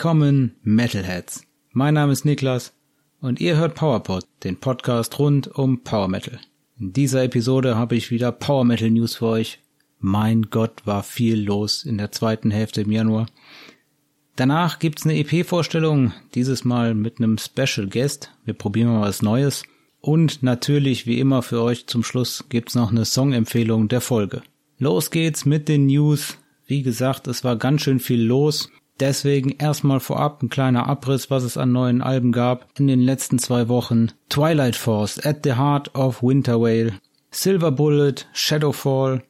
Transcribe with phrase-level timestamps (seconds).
[0.00, 1.42] Willkommen, Metalheads.
[1.72, 2.72] Mein Name ist Niklas
[3.20, 6.40] und ihr hört PowerPod, den Podcast rund um Power Metal.
[6.78, 9.58] In dieser Episode habe ich wieder Power Metal News für euch.
[9.98, 13.26] Mein Gott, war viel los in der zweiten Hälfte im Januar.
[14.36, 18.30] Danach gibt's eine EP-Vorstellung, dieses Mal mit einem Special Guest.
[18.46, 19.64] Wir probieren mal was Neues.
[20.00, 24.40] Und natürlich, wie immer für euch zum Schluss, gibt's noch eine Songempfehlung der Folge.
[24.78, 26.38] Los geht's mit den News.
[26.66, 28.70] Wie gesagt, es war ganz schön viel los.
[29.00, 33.38] Deswegen erstmal vorab ein kleiner Abriss, was es an neuen Alben gab in den letzten
[33.38, 34.12] zwei Wochen.
[34.28, 36.92] Twilight Force, At the Heart of Winter Whale,
[37.30, 39.22] Silver Bullet, Shadowfall,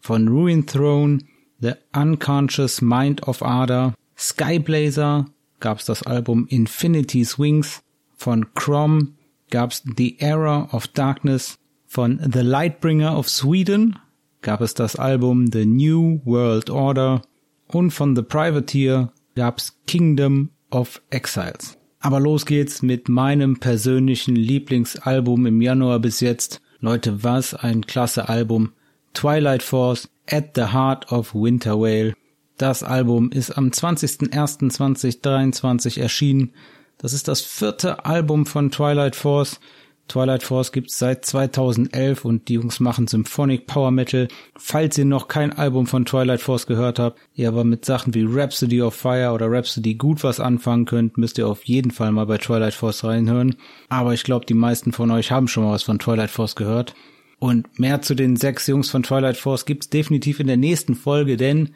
[0.00, 1.24] von Ruin Throne,
[1.60, 5.26] The Unconscious Mind of Ada, Skyblazer,
[5.60, 7.82] gab's das Album Infinity's Wings,
[8.16, 9.14] von Crom
[9.50, 13.98] gab's The Era of Darkness, von The Lightbringer of Sweden
[14.40, 17.22] gab es das Album The New World Order
[17.66, 21.78] und von The Privateer gab's Kingdom of Exiles.
[22.00, 26.60] Aber los geht's mit meinem persönlichen Lieblingsalbum im Januar bis jetzt.
[26.80, 28.72] Leute, was ein klasse Album.
[29.14, 32.14] Twilight Force at the Heart of Winter Whale.
[32.56, 36.52] Das Album ist am 20.01.2023 erschienen.
[36.98, 39.60] Das ist das vierte Album von Twilight Force.
[40.08, 44.28] Twilight Force gibt's seit 2011 und die Jungs machen Symphonic Power Metal.
[44.56, 48.24] Falls ihr noch kein Album von Twilight Force gehört habt, ihr aber mit Sachen wie
[48.26, 52.26] Rhapsody of Fire oder Rhapsody gut was anfangen könnt, müsst ihr auf jeden Fall mal
[52.26, 53.56] bei Twilight Force reinhören.
[53.90, 56.94] Aber ich glaube, die meisten von euch haben schon mal was von Twilight Force gehört.
[57.38, 61.36] Und mehr zu den sechs Jungs von Twilight Force gibt's definitiv in der nächsten Folge,
[61.36, 61.70] denn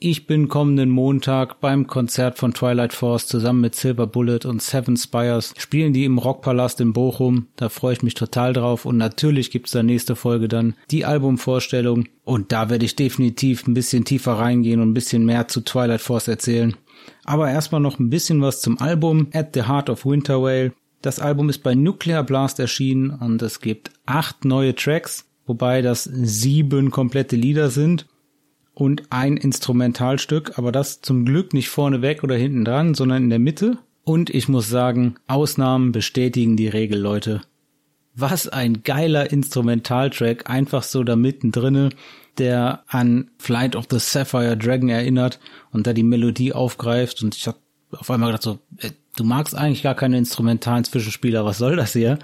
[0.00, 4.96] ich bin kommenden Montag beim Konzert von Twilight Force zusammen mit Silver Bullet und Seven
[4.96, 5.54] Spires.
[5.58, 7.48] Spielen die im Rockpalast in Bochum.
[7.56, 8.84] Da freue ich mich total drauf.
[8.84, 12.06] Und natürlich gibt's da nächste Folge dann die Albumvorstellung.
[12.24, 16.00] Und da werde ich definitiv ein bisschen tiefer reingehen und ein bisschen mehr zu Twilight
[16.00, 16.76] Force erzählen.
[17.24, 20.72] Aber erstmal noch ein bisschen was zum Album At the Heart of Winter Whale.
[21.02, 26.04] Das Album ist bei Nuclear Blast erschienen und es gibt acht neue Tracks, wobei das
[26.04, 28.06] sieben komplette Lieder sind
[28.78, 33.40] und ein Instrumentalstück, aber das zum Glück nicht vorneweg oder hinten dran, sondern in der
[33.40, 33.78] Mitte.
[34.04, 37.40] Und ich muss sagen, Ausnahmen bestätigen die Regel, Leute.
[38.14, 41.90] Was ein geiler Instrumentaltrack, einfach so da mittendrinne,
[42.38, 45.40] der an Flight of the Sapphire Dragon erinnert
[45.72, 47.56] und da die Melodie aufgreift und ich hab
[47.90, 51.94] auf einmal gedacht so, äh, du magst eigentlich gar keine instrumentalen Zwischenspieler, was soll das
[51.94, 52.20] hier?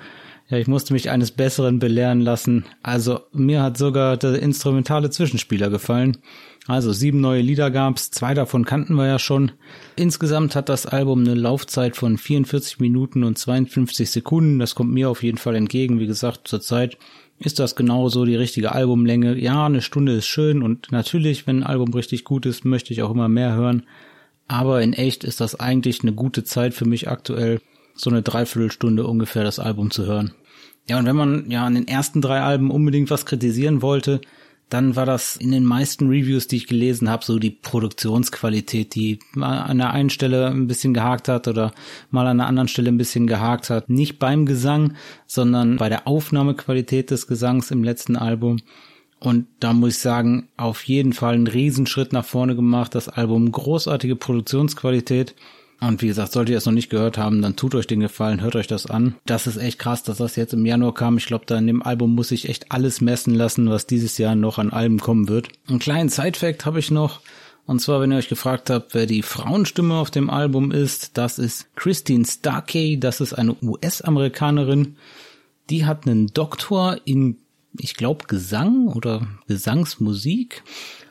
[0.54, 2.64] Ja, ich musste mich eines Besseren belehren lassen.
[2.80, 6.18] Also mir hat sogar der instrumentale Zwischenspieler gefallen.
[6.68, 9.50] Also sieben neue Lieder gab's, zwei davon kannten wir ja schon.
[9.96, 14.60] Insgesamt hat das Album eine Laufzeit von 44 Minuten und 52 Sekunden.
[14.60, 15.98] Das kommt mir auf jeden Fall entgegen.
[15.98, 16.98] Wie gesagt, zurzeit
[17.40, 19.36] ist das genauso die richtige Albumlänge.
[19.36, 23.02] Ja, eine Stunde ist schön und natürlich, wenn ein Album richtig gut ist, möchte ich
[23.02, 23.86] auch immer mehr hören.
[24.46, 27.60] Aber in echt ist das eigentlich eine gute Zeit für mich aktuell
[27.96, 30.32] so eine Dreiviertelstunde ungefähr das Album zu hören.
[30.86, 34.20] Ja, und wenn man ja an den ersten drei Alben unbedingt was kritisieren wollte,
[34.70, 39.18] dann war das in den meisten Reviews, die ich gelesen habe, so die Produktionsqualität, die
[39.32, 41.72] mal an der einen Stelle ein bisschen gehakt hat oder
[42.10, 43.88] mal an der anderen Stelle ein bisschen gehakt hat.
[43.88, 44.94] Nicht beim Gesang,
[45.26, 48.58] sondern bei der Aufnahmequalität des Gesangs im letzten Album.
[49.20, 52.94] Und da muss ich sagen, auf jeden Fall einen Riesenschritt nach vorne gemacht.
[52.94, 55.34] Das Album großartige Produktionsqualität.
[55.80, 58.40] Und wie gesagt, solltet ihr es noch nicht gehört haben, dann tut euch den Gefallen,
[58.40, 59.16] hört euch das an.
[59.26, 61.18] Das ist echt krass, dass das jetzt im Januar kam.
[61.18, 64.34] Ich glaube, da in dem Album muss ich echt alles messen lassen, was dieses Jahr
[64.34, 65.48] noch an Alben kommen wird.
[65.68, 67.20] Einen kleinen Side-Fact habe ich noch.
[67.66, 71.38] Und zwar, wenn ihr euch gefragt habt, wer die Frauenstimme auf dem Album ist, das
[71.38, 73.00] ist Christine Starkey.
[73.00, 74.96] Das ist eine US-Amerikanerin.
[75.70, 77.38] Die hat einen Doktor in,
[77.78, 80.62] ich glaube, Gesang oder Gesangsmusik.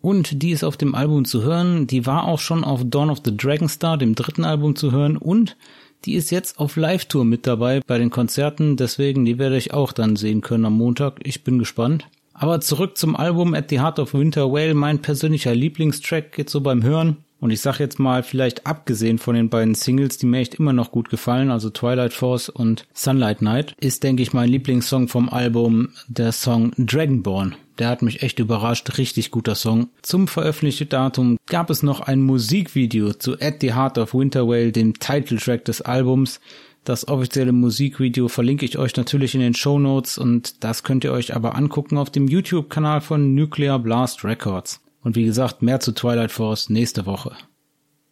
[0.03, 1.87] Und die ist auf dem Album zu hören.
[1.87, 5.15] Die war auch schon auf Dawn of the Dragon Star, dem dritten Album zu hören.
[5.15, 5.55] Und
[6.03, 8.75] die ist jetzt auf Live-Tour mit dabei bei den Konzerten.
[8.75, 11.21] Deswegen, die werde ich auch dann sehen können am Montag.
[11.23, 12.05] Ich bin gespannt.
[12.33, 14.73] Aber zurück zum Album At the Heart of Winter Whale.
[14.73, 17.23] Mein persönlicher Lieblingstrack jetzt so beim Hören.
[17.39, 20.73] Und ich sag jetzt mal, vielleicht abgesehen von den beiden Singles, die mir echt immer
[20.73, 25.29] noch gut gefallen, also Twilight Force und Sunlight Night, ist, denke ich, mein Lieblingssong vom
[25.29, 27.55] Album der Song Dragonborn.
[27.79, 28.97] Der hat mich echt überrascht.
[28.97, 29.89] Richtig guter Song.
[30.01, 34.93] Zum Veröffentlichungsdatum gab es noch ein Musikvideo zu At the Heart of Winter Whale, dem
[34.99, 36.39] Titeltrack des Albums.
[36.83, 41.13] Das offizielle Musikvideo verlinke ich euch natürlich in den Show Notes und das könnt ihr
[41.13, 44.81] euch aber angucken auf dem YouTube-Kanal von Nuclear Blast Records.
[45.01, 47.31] Und wie gesagt, mehr zu Twilight Force nächste Woche.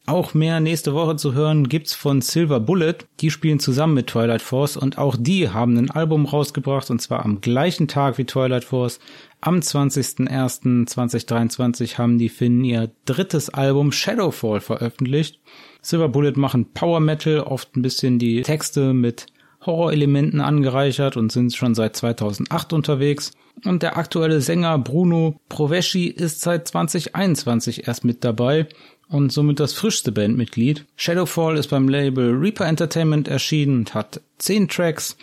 [0.07, 2.95] Auch mehr nächste Woche zu hören gibt's von Silver Bullet.
[3.19, 7.23] Die spielen zusammen mit Twilight Force und auch die haben ein Album rausgebracht und zwar
[7.23, 8.99] am gleichen Tag wie Twilight Force.
[9.43, 15.39] Am 20.01.2023 haben die Finnen ihr drittes Album Shadowfall veröffentlicht.
[15.81, 19.25] Silver Bullet machen Power Metal, oft ein bisschen die Texte mit
[19.65, 23.31] Horrorelementen angereichert und sind schon seit 2008 unterwegs.
[23.65, 28.67] Und der aktuelle Sänger Bruno Provesci ist seit 2021 erst mit dabei
[29.09, 30.85] und somit das frischste Bandmitglied.
[30.95, 35.17] Shadowfall ist beim Label Reaper Entertainment erschienen und hat zehn Tracks.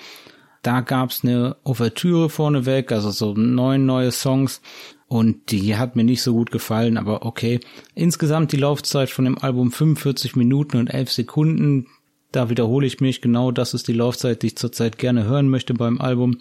[0.68, 4.60] Da gab's eine Ouvertüre vorneweg, also so neun neue Songs.
[5.06, 7.60] Und die hat mir nicht so gut gefallen, aber okay.
[7.94, 11.86] Insgesamt die Laufzeit von dem Album 45 Minuten und 11 Sekunden.
[12.32, 15.72] Da wiederhole ich mich, genau das ist die Laufzeit, die ich zurzeit gerne hören möchte
[15.72, 16.36] beim Album.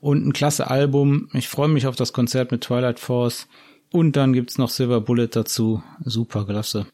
[0.00, 1.28] Und ein klasse Album.
[1.34, 3.46] Ich freue mich auf das Konzert mit Twilight Force.
[3.92, 5.82] Und dann gibt's noch Silver Bullet dazu.
[6.02, 6.86] Super klasse.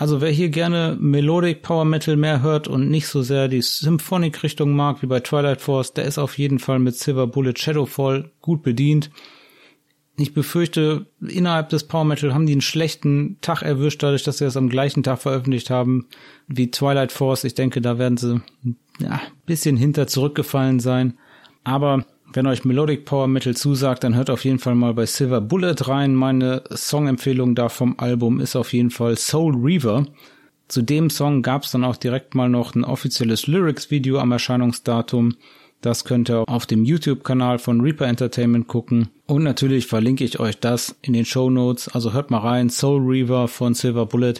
[0.00, 4.44] Also wer hier gerne Melodic Power Metal mehr hört und nicht so sehr die Symphonic
[4.44, 8.30] Richtung mag wie bei Twilight Force, der ist auf jeden Fall mit Silver Bullet Shadowfall
[8.40, 9.10] gut bedient.
[10.16, 14.44] Ich befürchte, innerhalb des Power Metal haben die einen schlechten Tag erwischt, dadurch, dass sie
[14.44, 16.06] das am gleichen Tag veröffentlicht haben
[16.46, 17.42] wie Twilight Force.
[17.42, 18.40] Ich denke, da werden sie
[19.00, 21.18] ja, bisschen hinter zurückgefallen sein.
[21.64, 25.40] Aber wenn euch Melodic Power Metal zusagt, dann hört auf jeden Fall mal bei Silver
[25.40, 26.14] Bullet rein.
[26.14, 30.06] Meine Songempfehlung da vom Album ist auf jeden Fall Soul Reaver.
[30.68, 35.36] Zu dem Song gab es dann auch direkt mal noch ein offizielles Lyrics-Video am Erscheinungsdatum.
[35.80, 39.08] Das könnt ihr auf dem YouTube-Kanal von Reaper Entertainment gucken.
[39.26, 41.88] Und natürlich verlinke ich euch das in den Show Notes.
[41.88, 42.68] Also hört mal rein.
[42.68, 44.34] Soul Reaver von Silver Bullet.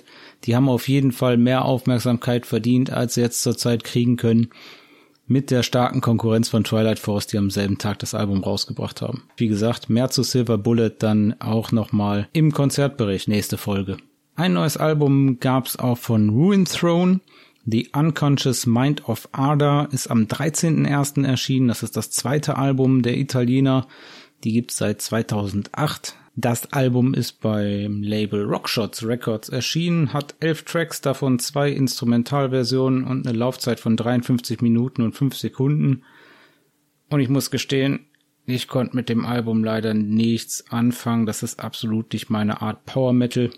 [0.45, 4.51] Die haben auf jeden Fall mehr Aufmerksamkeit verdient, als sie jetzt zurzeit kriegen können
[5.29, 9.23] mit der starken Konkurrenz von Twilight Force, die am selben Tag das Album rausgebracht haben.
[9.37, 13.99] Wie gesagt, mehr zu Silver Bullet dann auch nochmal im Konzertbericht nächste Folge.
[14.35, 17.21] Ein neues Album gab's auch von Ruin Throne.
[17.67, 21.27] The Unconscious Mind of Arda ist am 13.01.
[21.27, 21.69] erschienen.
[21.69, 23.87] Das ist das zweite Album der Italiener.
[24.45, 26.15] Die gibt's seit 2008.
[26.41, 33.27] Das Album ist beim Label Rockshots Records erschienen, hat elf Tracks, davon zwei Instrumentalversionen und
[33.27, 36.05] eine Laufzeit von 53 Minuten und 5 Sekunden.
[37.11, 38.07] Und ich muss gestehen,
[38.47, 41.27] ich konnte mit dem Album leider nichts anfangen.
[41.27, 43.51] Das ist absolut nicht meine Art Power Metal.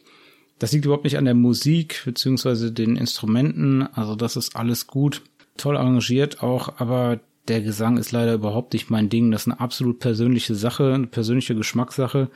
[0.58, 3.82] Das liegt überhaupt nicht an der Musik beziehungsweise den Instrumenten.
[3.92, 5.20] Also das ist alles gut,
[5.58, 9.30] toll arrangiert auch, aber der Gesang ist leider überhaupt nicht mein Ding.
[9.30, 12.30] Das ist eine absolut persönliche Sache, eine persönliche Geschmackssache.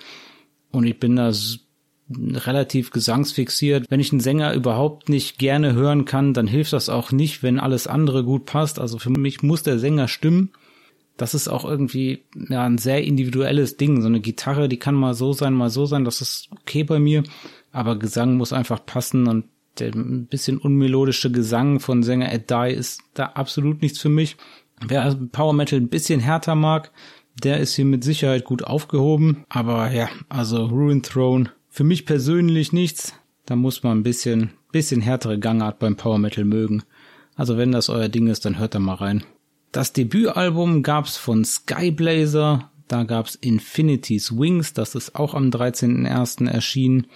[0.74, 1.32] Und ich bin da
[2.08, 3.86] relativ gesangsfixiert.
[3.88, 7.58] Wenn ich einen Sänger überhaupt nicht gerne hören kann, dann hilft das auch nicht, wenn
[7.58, 8.78] alles andere gut passt.
[8.78, 10.50] Also für mich muss der Sänger stimmen.
[11.16, 14.02] Das ist auch irgendwie ja, ein sehr individuelles Ding.
[14.02, 16.04] So eine Gitarre, die kann mal so sein, mal so sein.
[16.04, 17.22] Das ist okay bei mir.
[17.72, 19.44] Aber Gesang muss einfach passen und
[19.78, 24.36] der ein bisschen unmelodische Gesang von Sänger Ed Dye ist da absolut nichts für mich.
[24.86, 26.92] Wer Power Metal ein bisschen härter mag,
[27.42, 29.44] der ist hier mit Sicherheit gut aufgehoben.
[29.48, 33.14] Aber ja, also Ruin Throne für mich persönlich nichts.
[33.46, 36.84] Da muss man ein bisschen, bisschen härtere Gangart beim Power Metal mögen.
[37.34, 39.24] Also wenn das euer Ding ist, dann hört da mal rein.
[39.72, 42.70] Das Debütalbum gab's von Skyblazer.
[42.86, 44.72] Da gab's Infinity's Wings.
[44.72, 46.48] Das ist auch am 13.01.
[46.48, 47.08] erschienen.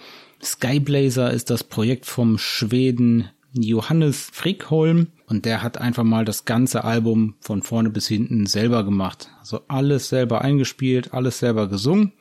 [0.43, 6.83] Skyblazer ist das Projekt vom Schweden Johannes Frickholm und der hat einfach mal das ganze
[6.83, 9.29] Album von vorne bis hinten selber gemacht.
[9.39, 12.13] Also alles selber eingespielt, alles selber gesungen.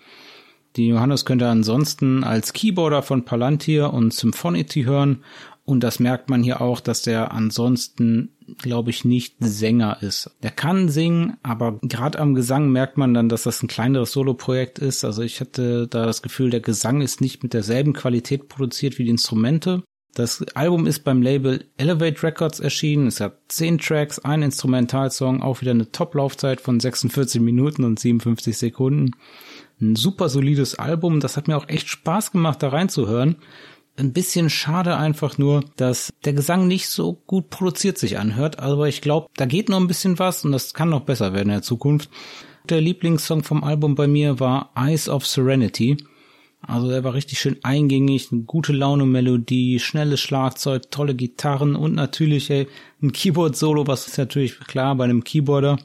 [0.76, 5.22] Die Johannes könnt ihr ansonsten als Keyboarder von Palantir und Symphonity hören
[5.68, 10.30] und das merkt man hier auch, dass der ansonsten, glaube ich, nicht Sänger ist.
[10.42, 14.78] Der kann singen, aber gerade am Gesang merkt man dann, dass das ein kleineres Soloprojekt
[14.78, 15.04] ist.
[15.04, 19.04] Also ich hatte da das Gefühl, der Gesang ist nicht mit derselben Qualität produziert wie
[19.04, 19.82] die Instrumente.
[20.14, 23.06] Das Album ist beim Label Elevate Records erschienen.
[23.06, 28.56] Es hat zehn Tracks, ein Instrumentalsong, auch wieder eine Top-Laufzeit von 46 Minuten und 57
[28.56, 29.12] Sekunden.
[29.80, 31.20] Ein super solides Album.
[31.20, 33.36] Das hat mir auch echt Spaß gemacht, da reinzuhören.
[33.96, 38.58] Ein bisschen schade einfach nur, dass der Gesang nicht so gut produziert sich anhört.
[38.58, 41.48] Aber ich glaube, da geht noch ein bisschen was und das kann noch besser werden
[41.48, 42.10] in der Zukunft.
[42.68, 45.96] Der Lieblingssong vom Album bei mir war Eyes of Serenity.
[46.60, 51.94] Also er war richtig schön eingängig, eine gute Laune Melodie, schnelles Schlagzeug, tolle Gitarren und
[51.94, 52.66] natürlich ey,
[53.00, 55.78] ein Keyboard-Solo, was ist natürlich klar bei einem Keyboarder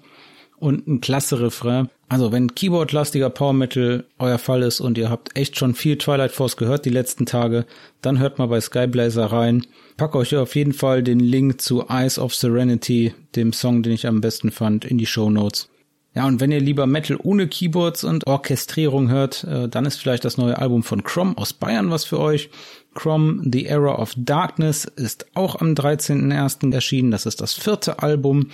[0.58, 1.90] und ein klasse Refrain.
[2.10, 6.32] Also wenn Keyboard-lastiger Power Metal euer Fall ist und ihr habt echt schon viel Twilight
[6.32, 7.66] Force gehört die letzten Tage,
[8.02, 9.66] dann hört mal bei Skyblazer rein.
[9.98, 14.08] Pack euch auf jeden Fall den Link zu Eyes of Serenity, dem Song, den ich
[14.08, 15.70] am besten fand, in die Show Notes.
[16.16, 20.26] Ja, und wenn ihr lieber Metal ohne Keyboards und Orchestrierung hört, äh, dann ist vielleicht
[20.26, 22.50] das neue Album von Crom aus Bayern was für euch.
[22.94, 26.72] Chrome The Era of Darkness ist auch am 13.01.
[26.72, 27.10] erschienen.
[27.10, 28.50] Das ist das vierte Album.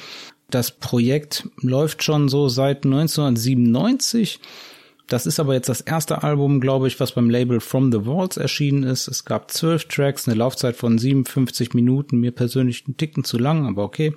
[0.49, 4.39] Das Projekt läuft schon so seit 1997.
[5.07, 8.37] Das ist aber jetzt das erste Album, glaube ich, was beim Label From the Walls
[8.37, 9.07] erschienen ist.
[9.07, 13.67] Es gab zwölf Tracks, eine Laufzeit von 57 Minuten, mir persönlich ein Ticken zu lang,
[13.67, 14.13] aber okay.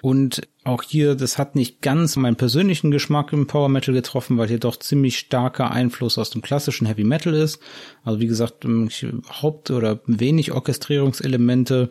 [0.00, 4.48] Und auch hier, das hat nicht ganz meinen persönlichen Geschmack im Power Metal getroffen, weil
[4.48, 7.60] hier doch ziemlich starker Einfluss aus dem klassischen Heavy Metal ist.
[8.04, 11.90] Also wie gesagt, Haupt- oder wenig Orchestrierungselemente.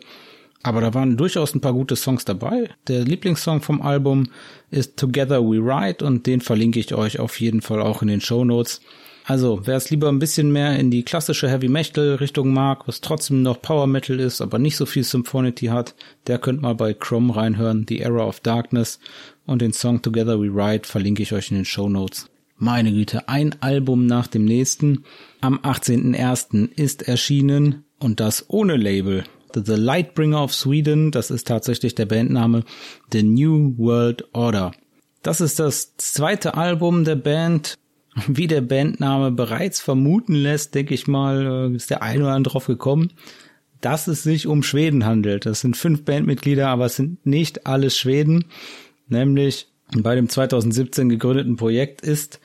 [0.62, 2.70] Aber da waren durchaus ein paar gute Songs dabei.
[2.88, 4.30] Der Lieblingssong vom Album
[4.70, 8.20] ist Together We Ride und den verlinke ich euch auf jeden Fall auch in den
[8.20, 8.80] Show Notes.
[9.28, 13.02] Also, wer es lieber ein bisschen mehr in die klassische Heavy Metal Richtung mag, was
[13.02, 15.94] trotzdem noch Power Metal ist, aber nicht so viel Symphonity hat,
[16.26, 19.00] der könnt mal bei Chrome reinhören, The Era of Darkness
[19.44, 22.30] und den Song Together We Ride verlinke ich euch in den Show Notes.
[22.56, 25.04] Meine Güte, ein Album nach dem nächsten.
[25.42, 26.70] Am 18.01.
[26.76, 29.24] ist erschienen und das ohne Label.
[29.54, 32.64] The Lightbringer of Sweden, das ist tatsächlich der Bandname,
[33.12, 34.72] The New World Order.
[35.22, 37.76] Das ist das zweite Album der Band
[38.28, 42.52] wie der Bandname bereits vermuten lässt, denke ich mal, äh, ist der eine oder andere
[42.52, 43.12] drauf gekommen,
[43.80, 45.46] dass es sich um Schweden handelt.
[45.46, 48.46] Das sind fünf Bandmitglieder, aber es sind nicht alles Schweden.
[49.08, 52.40] Nämlich bei dem 2017 gegründeten Projekt ist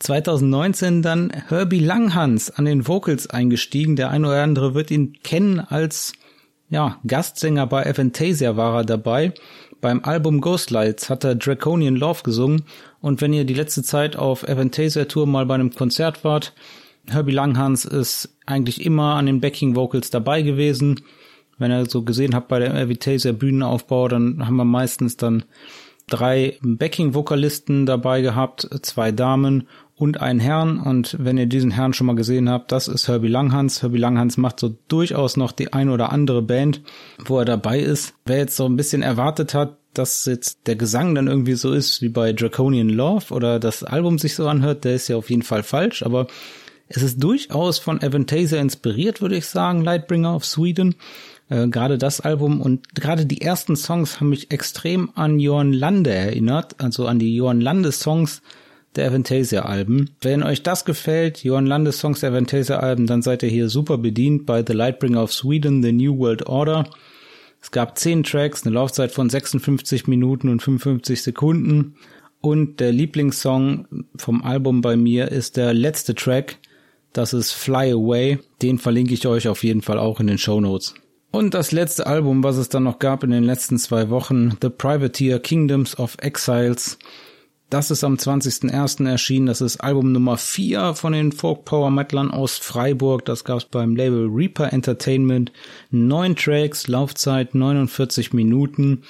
[0.00, 3.96] 2019 dann Herbie Langhans an den Vocals eingestiegen.
[3.96, 6.12] Der eine oder andere wird ihn kennen als
[6.70, 9.34] ja, Gastsänger bei Aventasia war er dabei.
[9.80, 12.62] Beim Album Ghostlights hat er Draconian Love gesungen
[13.00, 16.52] und wenn ihr die letzte Zeit auf Aventasia Tour mal bei einem Konzert wart,
[17.08, 21.00] Herbie Langhans ist eigentlich immer an den Backing Vocals dabei gewesen.
[21.58, 25.44] Wenn ihr so gesehen habt bei der Aventasia Bühnenaufbau, dann haben wir meistens dann
[26.08, 29.68] drei Backing Vokalisten dabei gehabt, zwei Damen
[30.00, 30.80] und einen Herrn.
[30.80, 33.82] Und wenn ihr diesen Herrn schon mal gesehen habt, das ist Herbie Langhans.
[33.82, 36.80] Herbie Langhans macht so durchaus noch die ein oder andere Band,
[37.26, 38.14] wo er dabei ist.
[38.24, 42.00] Wer jetzt so ein bisschen erwartet hat, dass jetzt der Gesang dann irgendwie so ist
[42.00, 45.42] wie bei Draconian Love oder das Album sich so anhört, der ist ja auf jeden
[45.42, 46.28] Fall falsch, aber
[46.88, 50.94] es ist durchaus von Aventasia inspiriert, würde ich sagen, Lightbringer of Sweden.
[51.50, 56.10] Äh, gerade das Album und gerade die ersten Songs haben mich extrem an Johan Lande
[56.10, 58.40] erinnert, also an die Johan Lande Songs
[58.96, 60.10] der Aventasia Alben.
[60.20, 63.98] Wenn euch das gefällt, Johan Lande Songs der Aventasia Alben, dann seid ihr hier super
[63.98, 66.88] bedient bei The Lightbringer of Sweden, The New World Order.
[67.62, 71.94] Es gab zehn Tracks, eine Laufzeit von 56 Minuten und 55 Sekunden.
[72.40, 76.56] Und der Lieblingssong vom Album bei mir ist der letzte Track.
[77.12, 78.38] Das ist Fly Away.
[78.62, 80.94] Den verlinke ich euch auf jeden Fall auch in den Show Notes.
[81.32, 84.70] Und das letzte Album, was es dann noch gab in den letzten zwei Wochen, The
[84.70, 86.98] Privateer Kingdoms of Exiles.
[87.70, 89.08] Das ist am 20.01.
[89.08, 89.46] erschienen.
[89.46, 93.24] Das ist Album Nummer 4 von den Folk Power Metalern aus Freiburg.
[93.24, 95.52] Das gab es beim Label Reaper Entertainment.
[95.92, 99.02] Neun Tracks, Laufzeit 49 Minuten.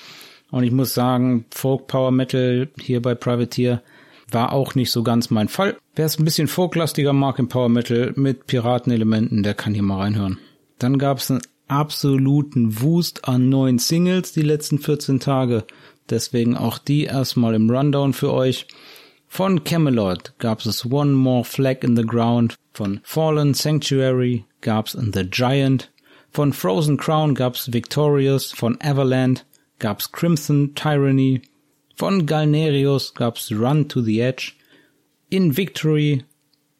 [0.50, 3.82] Und ich muss sagen, Folk Power Metal hier bei Privateer
[4.30, 5.78] war auch nicht so ganz mein Fall.
[5.94, 10.00] Wer es ein bisschen folklastiger mag im Power Metal mit Piratenelementen, der kann hier mal
[10.00, 10.38] reinhören.
[10.78, 15.64] Dann gab es einen absoluten Wust an neuen Singles die letzten 14 Tage.
[16.10, 18.66] Deswegen auch die erstmal im Rundown für euch.
[19.28, 22.56] Von Camelot gab es One More Flag in the Ground.
[22.72, 25.92] Von Fallen Sanctuary gab es The Giant.
[26.32, 28.52] Von Frozen Crown gab es Victorious.
[28.52, 29.46] Von Everland
[29.78, 31.42] gab es Crimson Tyranny.
[31.94, 34.54] Von Galnerius gab es Run to the Edge.
[35.28, 36.24] In Victory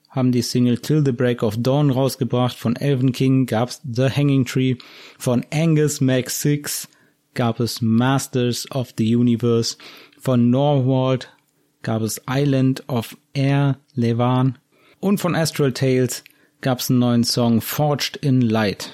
[0.09, 2.57] haben die Single Till the Break of Dawn rausgebracht.
[2.57, 4.77] Von Elven King gab's The Hanging Tree.
[5.19, 6.89] Von Angus Mac 6
[7.35, 9.77] gab es Masters of the Universe.
[10.19, 11.29] Von Norwald
[11.83, 14.59] gab es Island of Air Levan.
[15.01, 16.25] Und von Astral Tales
[16.61, 18.91] gab es einen neuen Song Forged in Light.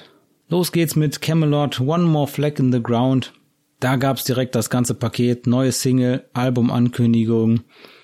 [0.49, 3.33] Los geht's mit Camelot, One More Flag in the Ground.
[3.79, 7.61] Da gab's direkt das ganze Paket, neue Single, Albumankündigung.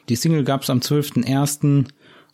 [0.10, 1.88] Die Single gab's am 12.01.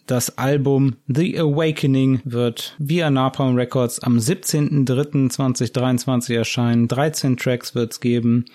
[0.10, 6.88] Das Album The Awakening wird via Napalm Records am 17.03.2023 erscheinen.
[6.88, 8.46] 13 Tracks wird's geben.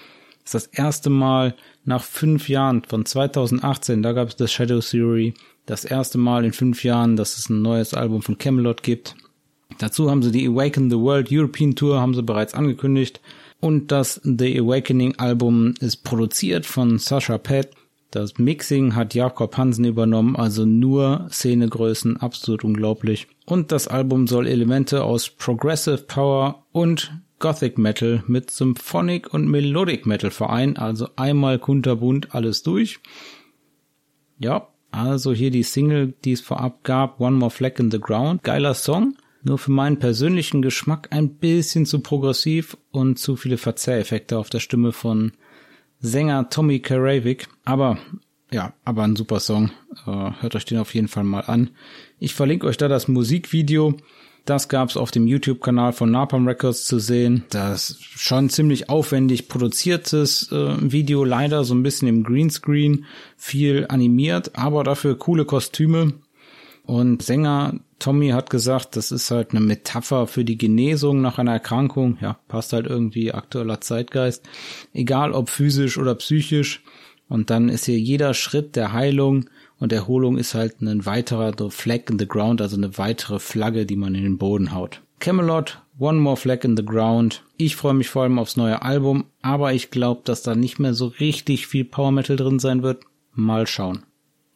[0.42, 4.80] Das ist das erste Mal nach fünf Jahren von 2018, da gab es das Shadow
[4.80, 5.34] Theory,
[5.64, 9.14] das erste Mal in fünf Jahren, dass es ein neues Album von Camelot gibt.
[9.78, 13.20] Dazu haben sie die Awaken the World European Tour, haben sie bereits angekündigt.
[13.60, 17.70] Und das The Awakening Album ist produziert von Sasha Pett
[18.14, 23.26] das Mixing hat Jakob Hansen übernommen, also nur Szenegrößen, absolut unglaublich.
[23.46, 30.06] Und das Album soll Elemente aus Progressive Power und Gothic Metal mit Symphonic und Melodic
[30.06, 33.00] Metal vereinen, also einmal kunterbunt alles durch.
[34.38, 38.42] Ja, also hier die Single, die es vorab gab, One More Flag in the Ground,
[38.44, 39.16] geiler Song.
[39.44, 44.60] nur für meinen persönlichen Geschmack ein bisschen zu progressiv und zu viele Verzehreffekte auf der
[44.60, 45.32] Stimme von
[46.04, 47.48] Sänger Tommy Karavik.
[47.64, 47.98] Aber
[48.52, 49.70] ja, aber ein super Song.
[50.06, 51.70] Äh, hört euch den auf jeden Fall mal an.
[52.18, 53.96] Ich verlinke euch da das Musikvideo.
[54.44, 57.44] Das gab's auf dem YouTube-Kanal von Napalm Records zu sehen.
[57.48, 63.06] Das schon ziemlich aufwendig produziertes äh, Video, leider so ein bisschen im Greenscreen,
[63.38, 66.12] viel animiert, aber dafür coole Kostüme.
[66.86, 71.52] Und Sänger Tommy hat gesagt, das ist halt eine Metapher für die Genesung nach einer
[71.52, 72.18] Erkrankung.
[72.20, 74.46] Ja, passt halt irgendwie aktueller Zeitgeist.
[74.92, 76.82] Egal ob physisch oder psychisch.
[77.28, 79.46] Und dann ist hier jeder Schritt der Heilung
[79.78, 83.96] und Erholung ist halt ein weiterer Flag in the Ground, also eine weitere Flagge, die
[83.96, 85.00] man in den Boden haut.
[85.20, 87.44] Camelot, One More Flag in the Ground.
[87.56, 90.92] Ich freue mich vor allem aufs neue Album, aber ich glaube, dass da nicht mehr
[90.92, 93.04] so richtig viel Power Metal drin sein wird.
[93.32, 94.04] Mal schauen.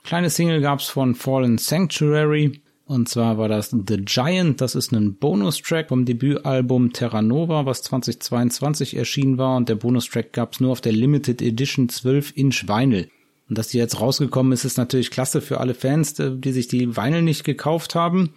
[0.08, 2.62] Kleine Single gab's von Fallen Sanctuary.
[2.86, 4.58] Und zwar war das The Giant.
[4.62, 9.58] Das ist ein Bonustrack vom Debütalbum Terra Nova, was 2022 erschienen war.
[9.58, 13.10] Und der Bonustrack gab's nur auf der Limited Edition 12 Inch Vinyl.
[13.50, 16.68] Und dass die jetzt rausgekommen ist, ist natürlich klasse für alle Fans, äh, die sich
[16.68, 18.30] die Vinyl nicht gekauft haben.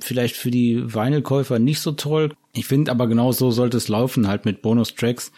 [0.00, 2.34] Vielleicht für die Vinylkäufer nicht so toll.
[2.52, 5.30] Ich finde aber genau so sollte es laufen, halt mit Bonustracks.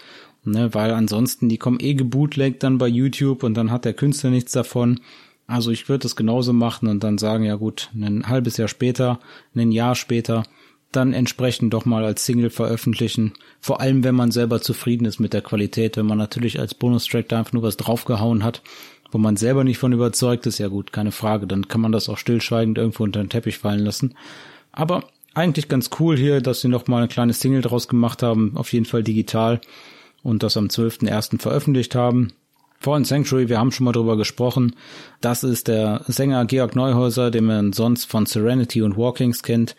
[0.46, 4.30] Ne, weil ansonsten, die kommen eh gebootlegt dann bei YouTube und dann hat der Künstler
[4.30, 5.00] nichts davon.
[5.46, 9.20] Also ich würde es genauso machen und dann sagen, ja gut, ein halbes Jahr später,
[9.54, 10.44] ein Jahr später,
[10.90, 13.32] dann entsprechend doch mal als Single veröffentlichen.
[13.60, 15.96] Vor allem, wenn man selber zufrieden ist mit der Qualität.
[15.96, 18.62] Wenn man natürlich als Bonustrack da einfach nur was draufgehauen hat,
[19.10, 22.08] wo man selber nicht von überzeugt ist, ja gut, keine Frage, dann kann man das
[22.08, 24.14] auch stillschweigend irgendwo unter den Teppich fallen lassen.
[24.72, 28.52] Aber eigentlich ganz cool hier, dass sie noch mal eine kleine Single draus gemacht haben,
[28.56, 29.60] auf jeden Fall digital
[30.22, 31.40] und das am 12.01.
[31.40, 32.32] veröffentlicht haben.
[32.84, 34.76] Fallen Sanctuary, wir haben schon mal drüber gesprochen.
[35.22, 39.74] Das ist der Sänger Georg Neuhäuser, den man sonst von Serenity und Walkings kennt.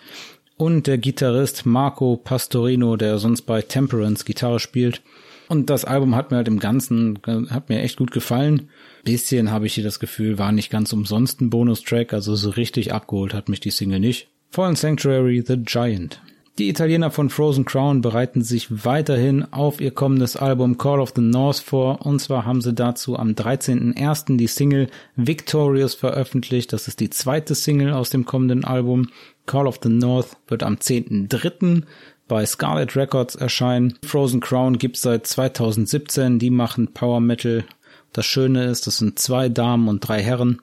[0.58, 5.04] Und der Gitarrist Marco Pastorino, der sonst bei Temperance Gitarre spielt.
[5.50, 7.20] Und das Album hat mir halt im Ganzen,
[7.52, 8.70] hat mir echt gut gefallen.
[9.04, 12.92] Bisschen habe ich hier das Gefühl, war nicht ganz umsonst ein Bonustrack, also so richtig
[12.92, 14.30] abgeholt hat mich die Single nicht.
[14.50, 16.24] Fallen Sanctuary, The Giant.
[16.58, 21.22] Die Italiener von Frozen Crown bereiten sich weiterhin auf ihr kommendes Album Call of the
[21.22, 24.38] North vor und zwar haben sie dazu am 13.01.
[24.38, 24.88] die Single
[25.18, 26.72] Victorious veröffentlicht.
[26.72, 29.10] Das ist die zweite Single aus dem kommenden Album.
[29.46, 31.84] Call of the North wird am 10.03
[32.30, 34.00] bei Scarlet Records erscheinen.
[34.06, 36.40] Frozen Crown gibt's seit 2017.
[36.40, 37.66] Die machen Power Metal.
[38.14, 40.62] Das Schöne ist, das sind zwei Damen und drei Herren.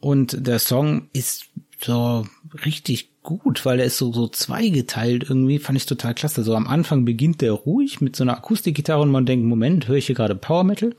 [0.00, 1.50] Und der Song ist
[1.82, 2.26] so
[2.64, 5.58] richtig gut, weil er ist so, so zweigeteilt irgendwie.
[5.58, 6.42] Fand ich total klasse.
[6.42, 9.96] So am Anfang beginnt der ruhig mit so einer Akustikgitarre und man denkt, Moment, höre
[9.96, 10.94] ich hier gerade Power Metal?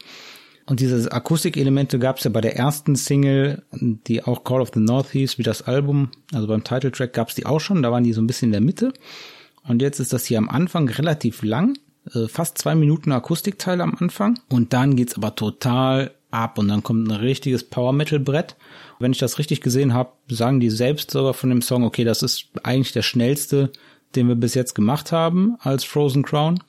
[0.67, 4.79] Und diese Akustikelemente gab es ja bei der ersten Single, die auch Call of the
[4.79, 6.11] North hieß, wie das Album.
[6.31, 7.81] Also beim Titeltrack gab es die auch schon.
[7.81, 8.93] Da waren die so ein bisschen in der Mitte.
[9.67, 11.75] Und jetzt ist das hier am Anfang relativ lang,
[12.13, 14.39] äh, fast zwei Minuten Akustikteil am Anfang.
[14.47, 18.55] Und dann geht's aber total ab und dann kommt ein richtiges Power Metal Brett.
[18.99, 22.21] Wenn ich das richtig gesehen habe, sagen die selbst sogar von dem Song, okay, das
[22.21, 23.71] ist eigentlich der schnellste,
[24.15, 26.59] den wir bis jetzt gemacht haben als Frozen Crown.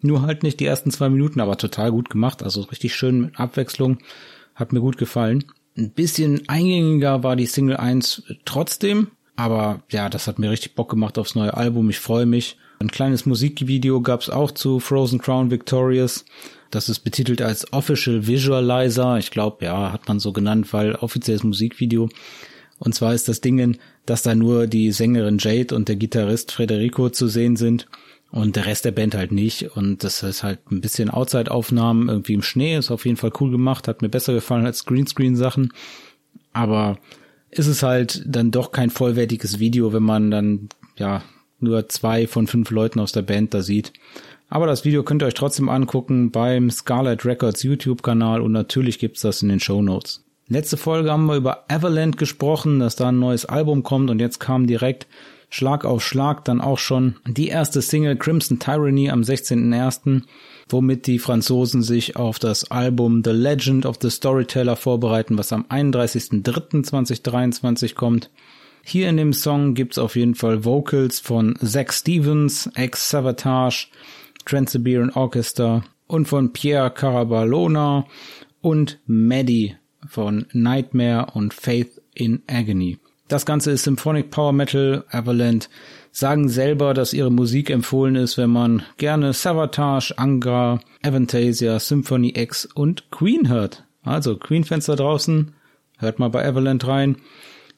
[0.00, 2.42] Nur halt nicht die ersten zwei Minuten, aber total gut gemacht.
[2.42, 3.98] Also richtig schön mit Abwechslung.
[4.54, 5.44] Hat mir gut gefallen.
[5.76, 9.08] Ein bisschen eingängiger war die Single 1 trotzdem.
[9.36, 11.90] Aber ja, das hat mir richtig Bock gemacht aufs neue Album.
[11.90, 12.56] Ich freue mich.
[12.78, 16.24] Ein kleines Musikvideo gab es auch zu Frozen Crown Victorious.
[16.70, 19.18] Das ist betitelt als Official Visualizer.
[19.18, 22.08] Ich glaube, ja, hat man so genannt, weil offizielles Musikvideo.
[22.78, 27.10] Und zwar ist das Ding, dass da nur die Sängerin Jade und der Gitarrist Federico
[27.10, 27.86] zu sehen sind
[28.30, 29.76] und der Rest der Band halt nicht.
[29.76, 32.76] Und das ist halt ein bisschen Outside-Aufnahmen, irgendwie im Schnee.
[32.76, 35.72] Ist auf jeden Fall cool gemacht, hat mir besser gefallen als Greenscreen-Sachen.
[36.52, 36.98] Aber
[37.50, 41.22] ist es halt dann doch kein vollwertiges Video, wenn man dann ja
[41.58, 43.92] nur zwei von fünf Leuten aus der Band da sieht.
[44.50, 49.22] Aber das Video könnt ihr euch trotzdem angucken beim Scarlet Records YouTube-Kanal und natürlich gibt's
[49.22, 50.24] das in den Show Notes.
[50.48, 54.40] Letzte Folge haben wir über Avalanche gesprochen, dass da ein neues Album kommt und jetzt
[54.40, 55.06] kam direkt
[55.48, 60.22] Schlag auf Schlag dann auch schon die erste Single Crimson Tyranny am 16.01
[60.72, 65.64] womit die Franzosen sich auf das Album The Legend of the Storyteller vorbereiten, was am
[65.64, 68.30] 31.03.2023 kommt.
[68.82, 73.86] Hier in dem Song gibt's auf jeden Fall Vocals von Zach Stevens, ex-Savatage,
[74.50, 78.04] Trans-Siberian Orchestra und von Pierre Carabalona
[78.60, 79.76] und Maddie
[80.08, 82.98] von Nightmare und Faith in Agony.
[83.28, 85.68] Das Ganze ist Symphonic Power Metal, Avalanche
[86.10, 92.66] sagen selber, dass ihre Musik empfohlen ist, wenn man gerne Savatage, Angra, Avantasia, Symphony X
[92.66, 93.84] und Queen hört.
[94.02, 95.52] Also Queen-Fans da draußen,
[95.98, 97.16] hört mal bei Avalanche rein.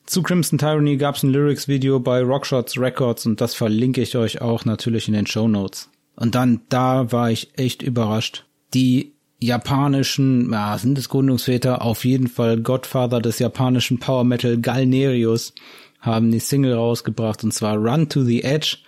[0.06, 4.40] Zu Crimson Tyranny gab es ein Lyrics-Video bei Rockshots Records und das verlinke ich euch
[4.40, 5.90] auch natürlich in den Show Notes.
[6.16, 8.44] Und dann, da war ich echt überrascht.
[8.75, 15.55] Die japanischen, ja, sind es Gründungsväter, auf jeden Fall Godfather des japanischen Power Metal Galnerius
[16.01, 18.79] haben die Single rausgebracht und zwar Run to the Edge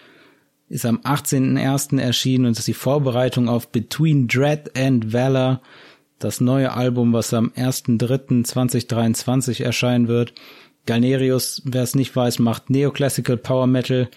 [0.68, 2.00] ist am 18.01.
[2.00, 5.60] erschienen und ist die Vorbereitung auf Between Dread and Valor,
[6.18, 10.32] das neue Album, was am 1.3.2023 erscheinen wird.
[10.86, 14.08] Galnerius, wer es nicht weiß, macht Neoclassical Power Metal.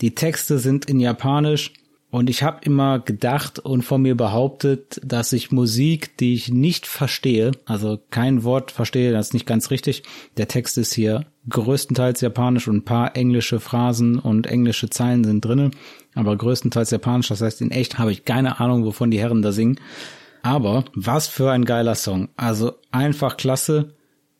[0.00, 1.72] Die Texte sind in Japanisch
[2.10, 6.86] und ich habe immer gedacht und von mir behauptet, dass ich Musik, die ich nicht
[6.86, 10.04] verstehe, also kein Wort verstehe, das ist nicht ganz richtig.
[10.36, 15.44] Der Text ist hier größtenteils japanisch und ein paar englische Phrasen und englische Zeilen sind
[15.44, 15.72] drinnen,
[16.14, 17.28] aber größtenteils japanisch.
[17.28, 19.80] Das heißt, in echt habe ich keine Ahnung, wovon die Herren da singen.
[20.42, 22.28] Aber was für ein geiler Song.
[22.36, 23.95] Also einfach klasse.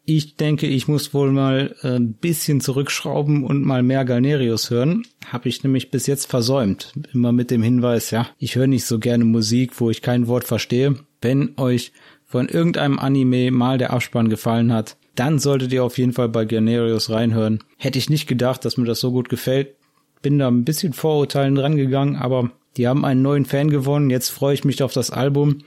[0.09, 5.03] Ich denke, ich muss wohl mal äh, ein bisschen zurückschrauben und mal mehr Galnerius hören.
[5.27, 6.93] Habe ich nämlich bis jetzt versäumt.
[7.13, 10.45] Immer mit dem Hinweis, ja, ich höre nicht so gerne Musik, wo ich kein Wort
[10.45, 10.95] verstehe.
[11.21, 11.93] Wenn euch
[12.25, 16.45] von irgendeinem Anime mal der Abspann gefallen hat, dann solltet ihr auf jeden Fall bei
[16.45, 17.65] Galnerius reinhören.
[17.77, 19.75] Hätte ich nicht gedacht, dass mir das so gut gefällt.
[20.23, 24.11] Bin da ein bisschen Vorurteilen dran gegangen, aber die haben einen neuen Fan gewonnen.
[24.11, 25.59] Jetzt freue ich mich auf das Album.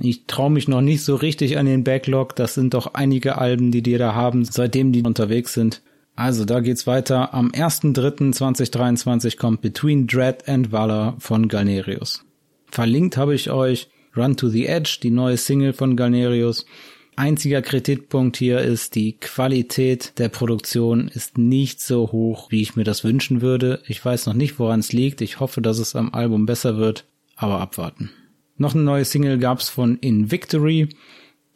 [0.00, 2.36] Ich traue mich noch nicht so richtig an den Backlog.
[2.36, 5.82] Das sind doch einige Alben, die die da haben, seitdem die unterwegs sind.
[6.14, 7.32] Also, da geht's weiter.
[7.32, 12.24] Am 1.3.2023 kommt Between Dread and Valor von Galnerius.
[12.66, 16.66] Verlinkt habe ich euch Run to the Edge, die neue Single von Galnerius.
[17.14, 22.84] Einziger Kritikpunkt hier ist, die Qualität der Produktion ist nicht so hoch, wie ich mir
[22.84, 23.82] das wünschen würde.
[23.86, 25.20] Ich weiß noch nicht, woran es liegt.
[25.20, 28.10] Ich hoffe, dass es am Album besser wird, aber abwarten.
[28.58, 30.88] Noch eine neue Single gab's von In Victory.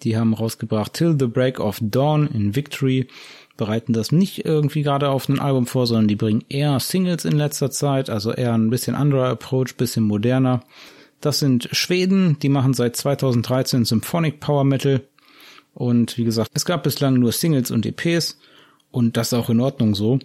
[0.03, 3.09] Die haben rausgebracht Till the Break of Dawn in Victory.
[3.57, 7.37] Bereiten das nicht irgendwie gerade auf ein Album vor, sondern die bringen eher Singles in
[7.37, 10.63] letzter Zeit, also eher ein bisschen anderer Approach, bisschen moderner.
[11.21, 15.03] Das sind Schweden, die machen seit 2013 Symphonic Power Metal.
[15.75, 18.39] Und wie gesagt, es gab bislang nur Singles und EPs
[18.91, 20.19] und das ist auch in Ordnung so.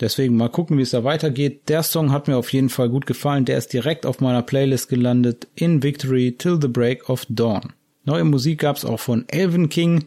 [0.00, 1.68] Deswegen mal gucken, wie es da weitergeht.
[1.68, 3.44] Der Song hat mir auf jeden Fall gut gefallen.
[3.44, 5.46] Der ist direkt auf meiner Playlist gelandet.
[5.54, 7.74] In Victory Till the Break of Dawn.
[8.04, 10.06] Neue Musik gab's auch von Elven King.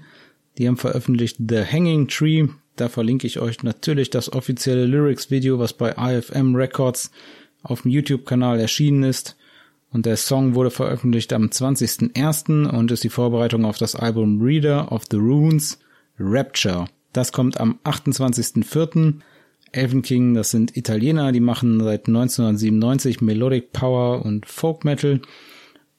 [0.57, 2.47] Die haben veröffentlicht The Hanging Tree.
[2.75, 7.11] Da verlinke ich euch natürlich das offizielle Lyrics-Video, was bei IFM Records
[7.61, 9.37] auf dem YouTube-Kanal erschienen ist.
[9.91, 12.67] Und der Song wurde veröffentlicht am 20.01.
[12.67, 15.79] und ist die Vorbereitung auf das Album Reader of the Runes
[16.17, 16.87] Rapture.
[17.13, 19.21] Das kommt am 28.04.
[19.73, 25.19] Elven King, das sind Italiener, die machen seit 1997 Melodic Power und Folk Metal.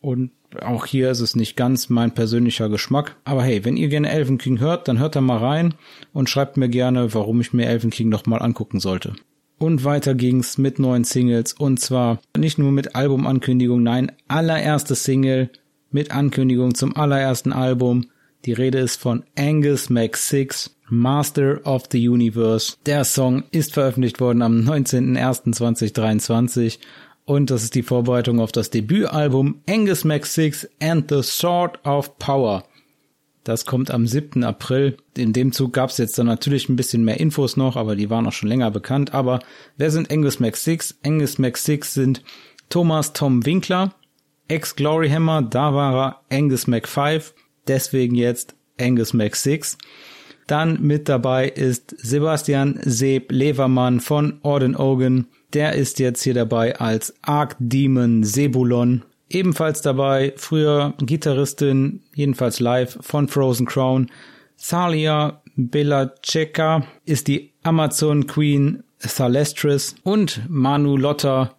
[0.01, 0.31] Und
[0.63, 3.17] auch hier ist es nicht ganz mein persönlicher Geschmack.
[3.25, 5.75] Aber hey, wenn ihr gerne Elven King hört, dann hört da mal rein
[6.13, 9.15] und schreibt mir gerne, warum ich mir Elven King nochmal angucken sollte.
[9.59, 15.51] Und weiter ging's mit neuen Singles und zwar nicht nur mit Albumankündigung, nein, allererste Single
[15.91, 18.07] mit Ankündigung zum allerersten Album.
[18.45, 22.77] Die Rede ist von Angus Mac 6 Master of the Universe.
[22.87, 26.79] Der Song ist veröffentlicht worden am 19.01.2023
[27.25, 32.17] und das ist die Vorbereitung auf das Debütalbum Angus Mac 6 and the Sword of
[32.19, 32.65] Power.
[33.45, 34.43] Das kommt am 7.
[34.43, 34.97] April.
[35.17, 38.09] In dem Zug gab es jetzt dann natürlich ein bisschen mehr Infos noch, aber die
[38.09, 39.13] waren auch schon länger bekannt.
[39.13, 39.41] Aber
[39.77, 40.97] wer sind Angus Mac 6?
[41.05, 42.23] Angus Mac 6 sind
[42.71, 43.95] Thomas Tom Winkler,
[44.49, 47.35] Ex-Glory Hammer, da war er Angus Mac 5,
[47.67, 49.77] deswegen jetzt Angus Mac 6.
[50.47, 55.27] Dann mit dabei ist Sebastian Seb Levermann von Orden Ogan.
[55.53, 59.05] Der ist jetzt hier dabei als Arc Demon Sebulon.
[59.31, 64.11] Ebenfalls dabei früher Gitarristin, jedenfalls live von Frozen Crown.
[64.57, 71.55] Thalia Belaceka ist die Amazon Queen Thalestris und Manu Lotta,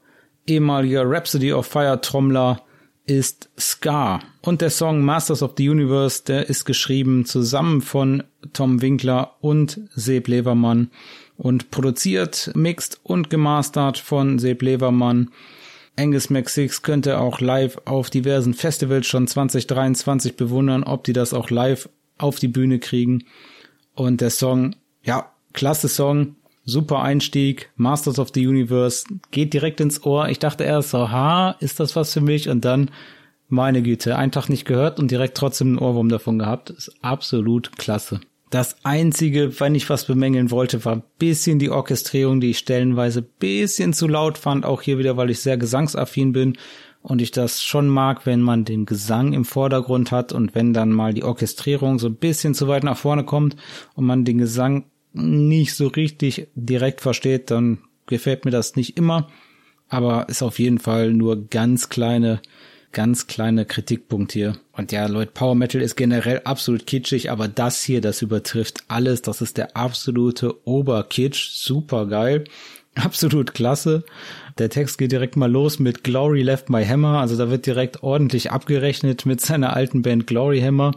[0.47, 2.61] ehemaliger Rhapsody of Fire Trommler,
[3.05, 4.21] ist Scar.
[4.41, 9.81] Und der Song Masters of the Universe, der ist geschrieben zusammen von Tom Winkler und
[9.93, 10.89] Seb Levermann
[11.37, 15.29] und produziert, mixt und gemastert von Seb Levermann.
[15.97, 21.49] Angus McSix könnte auch live auf diversen Festivals schon 2023 bewundern, ob die das auch
[21.49, 23.25] live auf die Bühne kriegen.
[23.93, 26.35] Und der Song, ja, klasse Song,
[26.65, 30.29] super Einstieg, Masters of the Universe, geht direkt ins Ohr.
[30.29, 32.49] Ich dachte erst so, ha, ist das was für mich?
[32.49, 32.91] Und dann,
[33.47, 36.71] meine Güte, einen Tag nicht gehört und direkt trotzdem einen Ohrwurm davon gehabt.
[36.71, 38.19] Ist absolut klasse.
[38.49, 43.21] Das einzige, wenn ich was bemängeln wollte, war ein bisschen die Orchestrierung, die ich stellenweise
[43.21, 44.65] bisschen zu laut fand.
[44.65, 46.57] Auch hier wieder, weil ich sehr gesangsaffin bin
[47.01, 50.91] und ich das schon mag, wenn man den Gesang im Vordergrund hat und wenn dann
[50.91, 53.55] mal die Orchestrierung so ein bisschen zu weit nach vorne kommt
[53.93, 59.27] und man den Gesang nicht so richtig direkt versteht, dann gefällt mir das nicht immer.
[59.87, 62.41] Aber ist auf jeden Fall nur ganz kleine,
[62.91, 64.57] ganz kleine Kritikpunkt hier.
[64.73, 69.21] Und ja, Leute, Power Metal ist generell absolut kitschig, aber das hier, das übertrifft alles.
[69.21, 71.49] Das ist der absolute Oberkitsch.
[71.51, 72.45] Super geil.
[72.95, 74.05] Absolut klasse.
[74.57, 77.19] Der Text geht direkt mal los mit Glory Left My Hammer.
[77.19, 80.93] Also da wird direkt ordentlich abgerechnet mit seiner alten Band Glory Hammer.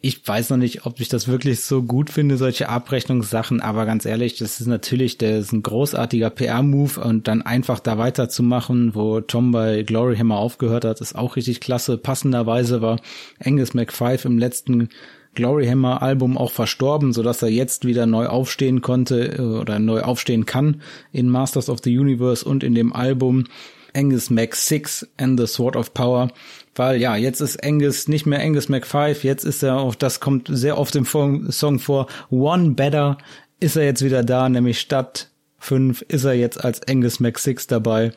[0.00, 4.04] Ich weiß noch nicht, ob ich das wirklich so gut finde, solche Abrechnungssachen, aber ganz
[4.04, 9.20] ehrlich, das ist natürlich, der ist ein großartiger PR-Move und dann einfach da weiterzumachen, wo
[9.20, 11.98] Tom bei Glory Hammer aufgehört hat, ist auch richtig klasse.
[11.98, 13.00] Passenderweise war
[13.44, 14.88] Angus McFive im letzten
[15.34, 19.80] Glory Hammer Album auch verstorben, so dass er jetzt wieder neu aufstehen konnte äh, oder
[19.80, 20.80] neu aufstehen kann
[21.10, 23.46] in Masters of the Universe und in dem Album
[23.94, 26.30] Angus Mac 6 and the Sword of Power,
[26.74, 30.20] weil ja, jetzt ist Angus nicht mehr Angus Mac 5, jetzt ist er auch, das
[30.20, 33.18] kommt sehr oft im Song vor, One Better
[33.60, 37.66] ist er jetzt wieder da, nämlich statt 5 ist er jetzt als Angus Mac 6
[37.66, 38.12] dabei.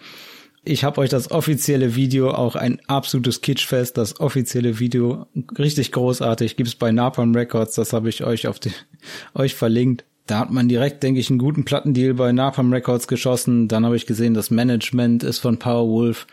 [0.63, 5.25] Ich habe euch das offizielle Video, auch ein absolutes Kitschfest, das offizielle Video,
[5.57, 8.71] richtig großartig, gibt's bei Napalm Records, das habe ich euch auf die,
[9.33, 10.05] euch verlinkt.
[10.27, 13.67] Da hat man direkt, denke ich, einen guten Plattendeal bei Napalm Records geschossen.
[13.67, 16.27] Dann habe ich gesehen, das Management ist von Powerwolf.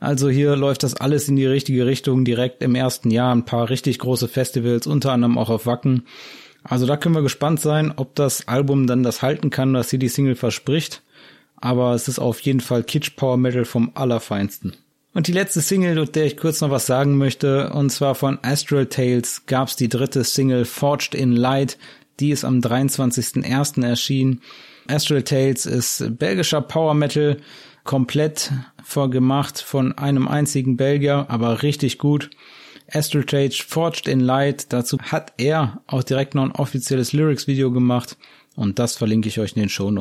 [0.00, 2.24] Also hier läuft das alles in die richtige Richtung.
[2.24, 6.04] Direkt im ersten Jahr ein paar richtig große Festivals, unter anderem auch auf Wacken.
[6.64, 9.98] Also da können wir gespannt sein, ob das Album dann das halten kann, was hier
[9.98, 11.02] die Single verspricht.
[11.56, 14.74] Aber es ist auf jeden Fall Kitsch Power Metal vom Allerfeinsten.
[15.12, 18.38] Und die letzte Single, mit der ich kurz noch was sagen möchte, und zwar von
[18.42, 21.78] Astral Tales, gab's die dritte Single Forged in Light.
[22.20, 23.84] Die ist am 23.01.
[23.84, 24.40] erschienen.
[24.86, 27.38] Astral Tales ist belgischer Power Metal,
[27.84, 28.52] komplett
[28.90, 32.30] vorgemacht von einem einzigen Belgier, aber richtig gut.
[32.92, 38.16] Astral Tales Forged in Light, dazu hat er auch direkt noch ein offizielles Lyrics-Video gemacht
[38.56, 39.92] und das verlinke ich euch in den Show.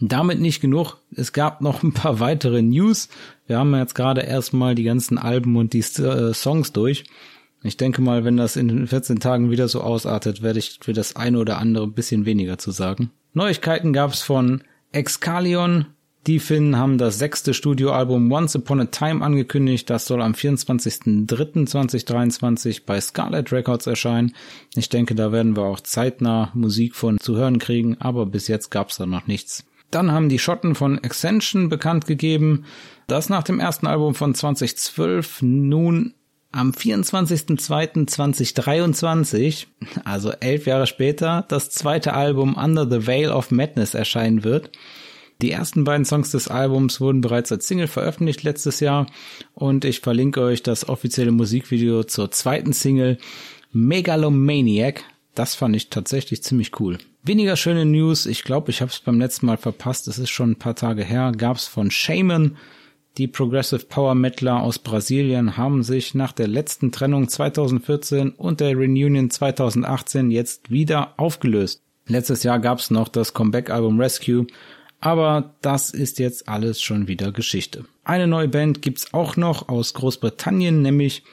[0.00, 3.08] Damit nicht genug, es gab noch ein paar weitere News.
[3.46, 7.04] Wir haben jetzt gerade erstmal die ganzen Alben und die äh, Songs durch.
[7.62, 11.14] Ich denke mal, wenn das in 14 Tagen wieder so ausartet, werde ich für das
[11.14, 13.10] eine oder andere ein bisschen weniger zu sagen.
[13.34, 15.86] Neuigkeiten gab es von Excalion.
[16.28, 19.90] Die Finnen haben das sechste Studioalbum Once Upon a Time angekündigt.
[19.90, 24.32] Das soll am 24.03.2023 bei Scarlet Records erscheinen.
[24.76, 28.70] Ich denke, da werden wir auch zeitnah Musik von zu hören kriegen, aber bis jetzt
[28.70, 29.64] gab es da noch nichts.
[29.90, 32.66] Dann haben die Schotten von Extension bekannt gegeben,
[33.08, 36.14] dass nach dem ersten Album von 2012 nun
[36.52, 39.66] am 24.02.2023,
[40.04, 44.70] also elf Jahre später, das zweite Album Under the Veil of Madness erscheinen wird.
[45.42, 49.06] Die ersten beiden Songs des Albums wurden bereits als Single veröffentlicht letztes Jahr
[49.54, 53.18] und ich verlinke euch das offizielle Musikvideo zur zweiten Single
[53.72, 55.02] Megalomaniac.
[55.34, 56.98] Das fand ich tatsächlich ziemlich cool.
[57.24, 60.52] Weniger schöne News, ich glaube, ich habe es beim letzten Mal verpasst, es ist schon
[60.52, 62.56] ein paar Tage her, gab es von Shaman
[63.18, 68.74] die Progressive Power Metaler aus Brasilien haben sich nach der letzten Trennung 2014 und der
[68.74, 71.82] Reunion 2018 jetzt wieder aufgelöst.
[72.06, 74.46] Letztes Jahr gab es noch das Comeback-Album Rescue,
[75.02, 77.84] aber das ist jetzt alles schon wieder Geschichte.
[78.04, 81.24] Eine neue Band gibt's auch noch aus Großbritannien, nämlich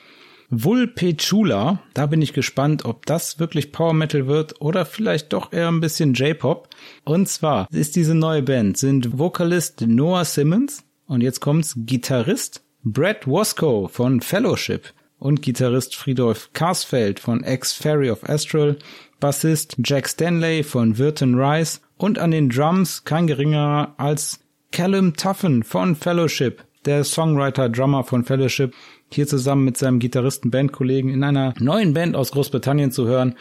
[0.50, 1.80] Vulpechula.
[1.94, 5.82] Da bin ich gespannt, ob das wirklich Power Metal wird oder vielleicht doch eher ein
[5.82, 6.70] bisschen J-Pop.
[7.06, 13.28] Und zwar ist diese neue Band, sind Vokalist Noah Simmons, und jetzt kommt's Gitarrist Brad
[13.28, 18.78] Wasco von Fellowship und Gitarrist Friedolf Karsfeld von Ex Ferry of Astral,
[19.20, 24.40] Bassist Jack Stanley von Virton Rice und an den Drums kein geringerer als
[24.72, 28.74] Callum Tuffen von Fellowship, der Songwriter-Drummer von Fellowship,
[29.12, 33.36] hier zusammen mit seinem Gitarristen-Bandkollegen in einer neuen Band aus Großbritannien zu hören,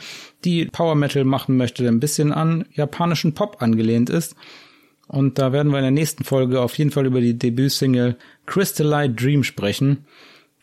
[0.45, 4.37] die Power Metal machen möchte, der ein bisschen an japanischen Pop angelehnt ist
[5.09, 9.15] und da werden wir in der nächsten Folge auf jeden Fall über die Debütsingle Crystallite
[9.15, 10.05] Dream sprechen.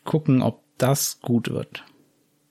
[0.03, 1.83] Gucken, ob das gut wird.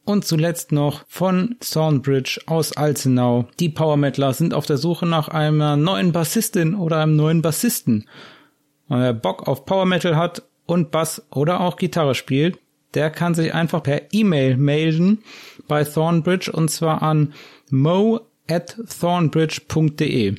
[0.04, 3.48] Und zuletzt noch von Thornbridge aus Alzenau.
[3.58, 8.06] Die Power Metaler sind auf der Suche nach einer neuen Bassistin oder einem neuen Bassisten.
[8.88, 12.58] Und wer Bock auf Power Metal hat und Bass oder auch Gitarre spielt,
[12.92, 15.22] der kann sich einfach per E-Mail melden
[15.68, 17.32] bei Thornbridge und zwar an
[17.70, 20.36] mo at thornbridge.de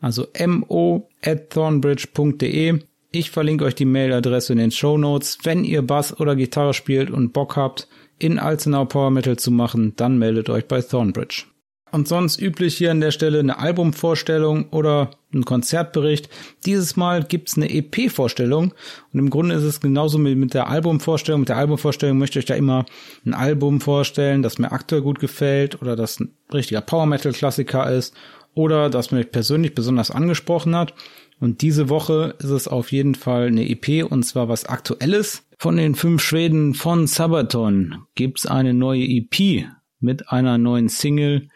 [0.00, 2.80] also mo@thornbridge.de.
[3.12, 5.38] Ich verlinke euch die Mailadresse in den Show Notes.
[5.42, 9.94] Wenn ihr Bass oder Gitarre spielt und Bock habt, in Alzenau Power Metal zu machen,
[9.96, 11.44] dann meldet euch bei Thornbridge.
[11.92, 16.28] Und sonst üblich hier an der Stelle eine Albumvorstellung oder ein Konzertbericht.
[16.64, 18.74] Dieses Mal gibt's eine EP-Vorstellung
[19.12, 21.40] und im Grunde ist es genauso mit, mit der Albumvorstellung.
[21.40, 22.86] Mit der Albumvorstellung möchte ich euch da immer
[23.24, 27.90] ein Album vorstellen, das mir aktuell gut gefällt oder das ein richtiger Power Metal Klassiker
[27.90, 28.14] ist
[28.54, 30.92] oder das mich persönlich besonders angesprochen hat.
[31.38, 35.44] Und diese Woche ist es auf jeden Fall eine EP und zwar was Aktuelles.
[35.58, 39.66] Von den fünf Schweden von Sabaton gibt's eine neue EP
[40.00, 41.48] mit einer neuen Single.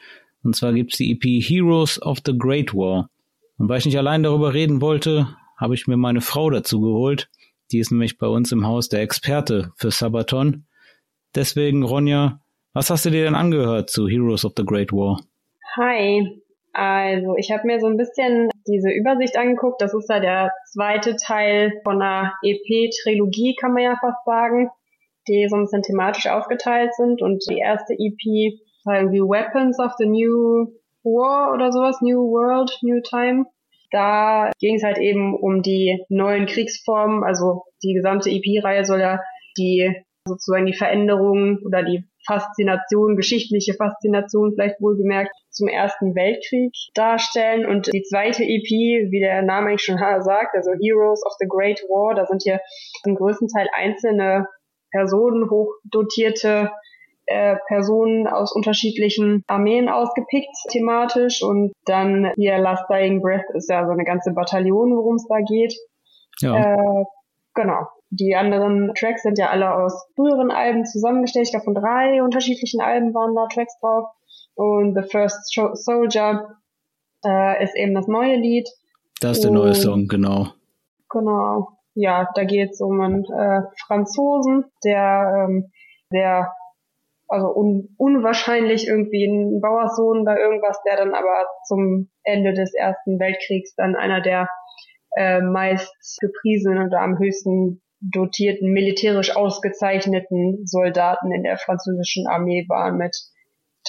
[0.42, 3.10] Und zwar gibt's die EP Heroes of the Great War.
[3.58, 7.28] Und weil ich nicht allein darüber reden wollte, habe ich mir meine Frau dazu geholt.
[7.72, 10.64] Die ist nämlich bei uns im Haus der Experte für Sabaton.
[11.34, 12.40] Deswegen, Ronja,
[12.72, 15.22] was hast du dir denn angehört zu Heroes of the Great War?
[15.76, 19.82] Hi, also ich habe mir so ein bisschen diese Übersicht angeguckt.
[19.82, 24.70] Das ist ja der zweite Teil von einer EP-Trilogie, kann man ja fast sagen,
[25.28, 27.22] die so ein bisschen thematisch aufgeteilt sind.
[27.22, 32.70] Und die erste EP war irgendwie Weapons of the New War oder sowas, New World,
[32.82, 33.46] New Time.
[33.90, 37.24] Da ging es halt eben um die neuen Kriegsformen.
[37.24, 39.20] Also die gesamte EP-Reihe soll ja
[39.56, 39.92] die
[40.26, 47.66] sozusagen die Veränderungen oder die Faszination, geschichtliche Faszination vielleicht wohlgemerkt zum Ersten Weltkrieg darstellen.
[47.66, 51.80] Und die zweite EP, wie der Name eigentlich schon sagt, also Heroes of the Great
[51.88, 52.60] War, da sind hier
[53.04, 54.46] im größten Teil einzelne
[54.90, 56.70] Personen, hochdotierte
[57.26, 63.86] äh, Personen aus unterschiedlichen Armeen ausgepickt thematisch und dann hier Last Dying Breath ist ja
[63.86, 65.74] so eine ganze Bataillon, worum es da geht.
[66.40, 66.74] Ja.
[66.74, 67.04] Äh,
[67.54, 67.86] genau.
[68.10, 71.46] Die anderen Tracks sind ja alle aus früheren Alben zusammengestellt.
[71.46, 74.08] Ich glaube, von drei unterschiedlichen Alben waren da Tracks drauf.
[74.54, 76.56] Und The First Soldier
[77.24, 78.68] äh, ist eben das neue Lied.
[79.20, 80.48] Das ist der neue Song, genau.
[81.08, 81.68] Genau.
[81.94, 85.70] Ja, da geht es um einen äh, Franzosen, der ähm,
[86.10, 86.52] sehr
[87.28, 93.20] also un unwahrscheinlich irgendwie ein Bauerssohn oder irgendwas, der dann aber zum Ende des Ersten
[93.20, 94.48] Weltkriegs dann einer der
[95.16, 102.96] äh, meist gepriesenen oder am höchsten dotierten, militärisch ausgezeichneten Soldaten in der französischen Armee waren
[102.96, 103.14] mit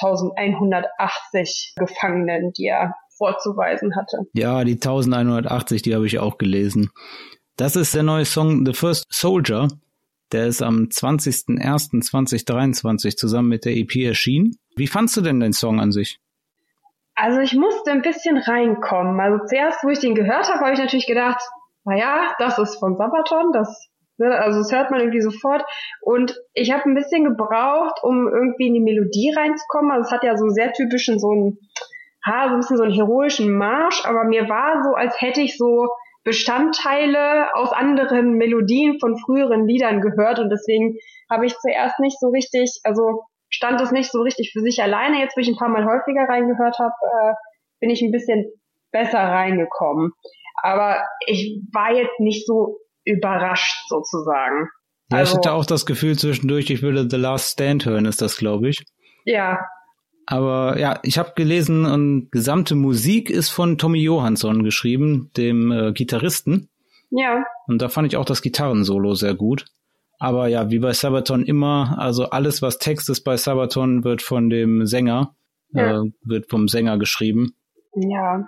[0.01, 4.25] 1180 Gefangenen, die er vorzuweisen hatte.
[4.33, 6.91] Ja, die 1180, die habe ich auch gelesen.
[7.57, 9.67] Das ist der neue Song The First Soldier.
[10.31, 14.55] Der ist am 20.01.2023 zusammen mit der EP erschienen.
[14.75, 16.19] Wie fandst du denn den Song an sich?
[17.15, 19.19] Also ich musste ein bisschen reinkommen.
[19.19, 21.41] Also zuerst, wo ich den gehört habe, habe ich natürlich gedacht,
[21.83, 23.90] naja, das ist von Sabaton, das?
[24.23, 25.63] Also das hört man irgendwie sofort.
[26.01, 29.91] Und ich habe ein bisschen gebraucht, um irgendwie in die Melodie reinzukommen.
[29.91, 31.57] Also es hat ja so sehr typischen so einen,
[32.25, 35.57] ha, so ein bisschen so einen heroischen Marsch, aber mir war so, als hätte ich
[35.57, 35.87] so
[36.23, 40.97] Bestandteile aus anderen Melodien von früheren Liedern gehört und deswegen
[41.31, 45.19] habe ich zuerst nicht so richtig, also stand es nicht so richtig für sich alleine.
[45.19, 47.33] Jetzt, wo ich ein paar Mal häufiger reingehört habe, äh,
[47.79, 48.45] bin ich ein bisschen
[48.91, 50.11] besser reingekommen.
[50.61, 54.69] Aber ich war jetzt nicht so überrascht sozusagen.
[55.11, 58.21] Ja, also, ich hatte auch das Gefühl zwischendurch, ich würde The Last Stand hören, ist
[58.21, 58.83] das, glaube ich.
[59.25, 59.59] Ja.
[60.25, 65.91] Aber ja, ich habe gelesen, und gesamte Musik ist von Tommy Johansson geschrieben, dem äh,
[65.91, 66.69] Gitarristen.
[67.09, 67.43] Ja.
[67.67, 69.65] Und da fand ich auch das Gitarrensolo sehr gut.
[70.19, 74.49] Aber ja, wie bei Sabaton immer, also alles, was Text ist bei Sabaton, wird von
[74.49, 75.35] dem Sänger,
[75.73, 76.03] ja.
[76.03, 77.55] äh, wird vom Sänger geschrieben.
[77.95, 78.47] Ja.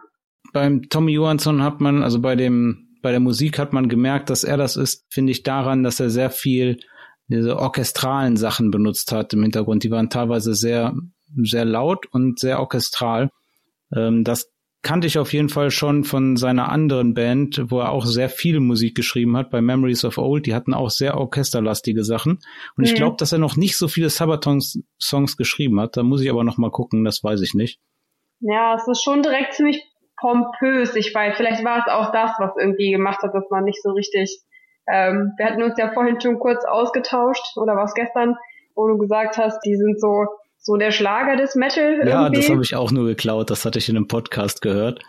[0.54, 4.44] Beim Tommy Johansson hat man, also bei dem bei der Musik hat man gemerkt, dass
[4.44, 6.80] er das ist, finde ich daran, dass er sehr viel
[7.28, 9.84] diese orchestralen Sachen benutzt hat im Hintergrund.
[9.84, 10.96] Die waren teilweise sehr,
[11.44, 13.30] sehr laut und sehr orchestral.
[13.94, 14.50] Ähm, das
[14.84, 18.60] kannte ich auf jeden Fall schon von seiner anderen Band, wo er auch sehr viel
[18.60, 20.46] Musik geschrieben hat, bei Memories of Old.
[20.46, 22.39] Die hatten auch sehr orchesterlastige Sachen.
[22.76, 22.84] Und mhm.
[22.86, 25.98] ich glaube, dass er noch nicht so viele Sabaton-Songs geschrieben hat.
[25.98, 27.80] Da muss ich aber noch mal gucken, das weiß ich nicht.
[28.39, 29.82] Ja, es ist schon direkt ziemlich
[30.23, 30.95] pompös.
[30.95, 33.91] Ich weiß, vielleicht war es auch das, was irgendwie gemacht hat, dass man nicht so
[33.91, 34.39] richtig.
[34.88, 38.36] Ähm, wir hatten uns ja vorhin schon kurz ausgetauscht oder was gestern,
[38.73, 42.07] wo du gesagt hast, die sind so so der Schlager des Metal.
[42.07, 43.49] Ja, das habe ich auch nur geklaut.
[43.49, 45.01] Das hatte ich in einem Podcast gehört.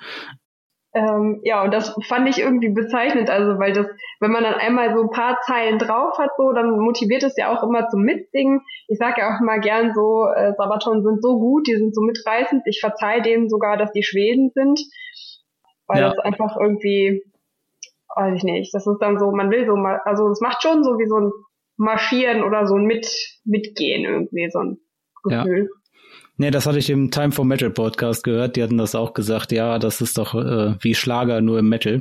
[0.96, 3.86] Ähm, ja, und das fand ich irgendwie bezeichnend, also weil das,
[4.20, 7.52] wenn man dann einmal so ein paar Zeilen drauf hat, so, dann motiviert es ja
[7.52, 8.60] auch immer zum Mitsingen.
[8.86, 12.00] Ich sage ja auch immer gern so, äh, Sabaton sind so gut, die sind so
[12.00, 12.62] mitreißend.
[12.66, 14.80] Ich verzeih denen sogar, dass die Schweden sind,
[15.88, 16.10] weil ja.
[16.10, 17.24] das einfach irgendwie,
[18.14, 20.84] weiß ich nicht, das ist dann so, man will so mal, also es macht schon
[20.84, 21.32] so wie so ein
[21.76, 23.08] Marschieren oder so ein Mit,
[23.44, 24.78] Mitgehen irgendwie, so ein
[25.24, 25.70] Gefühl.
[25.72, 25.83] Ja.
[26.36, 28.56] Nee, das hatte ich im Time for Metal Podcast gehört.
[28.56, 29.52] Die hatten das auch gesagt.
[29.52, 32.00] Ja, das ist doch äh, wie Schlager nur im Metal.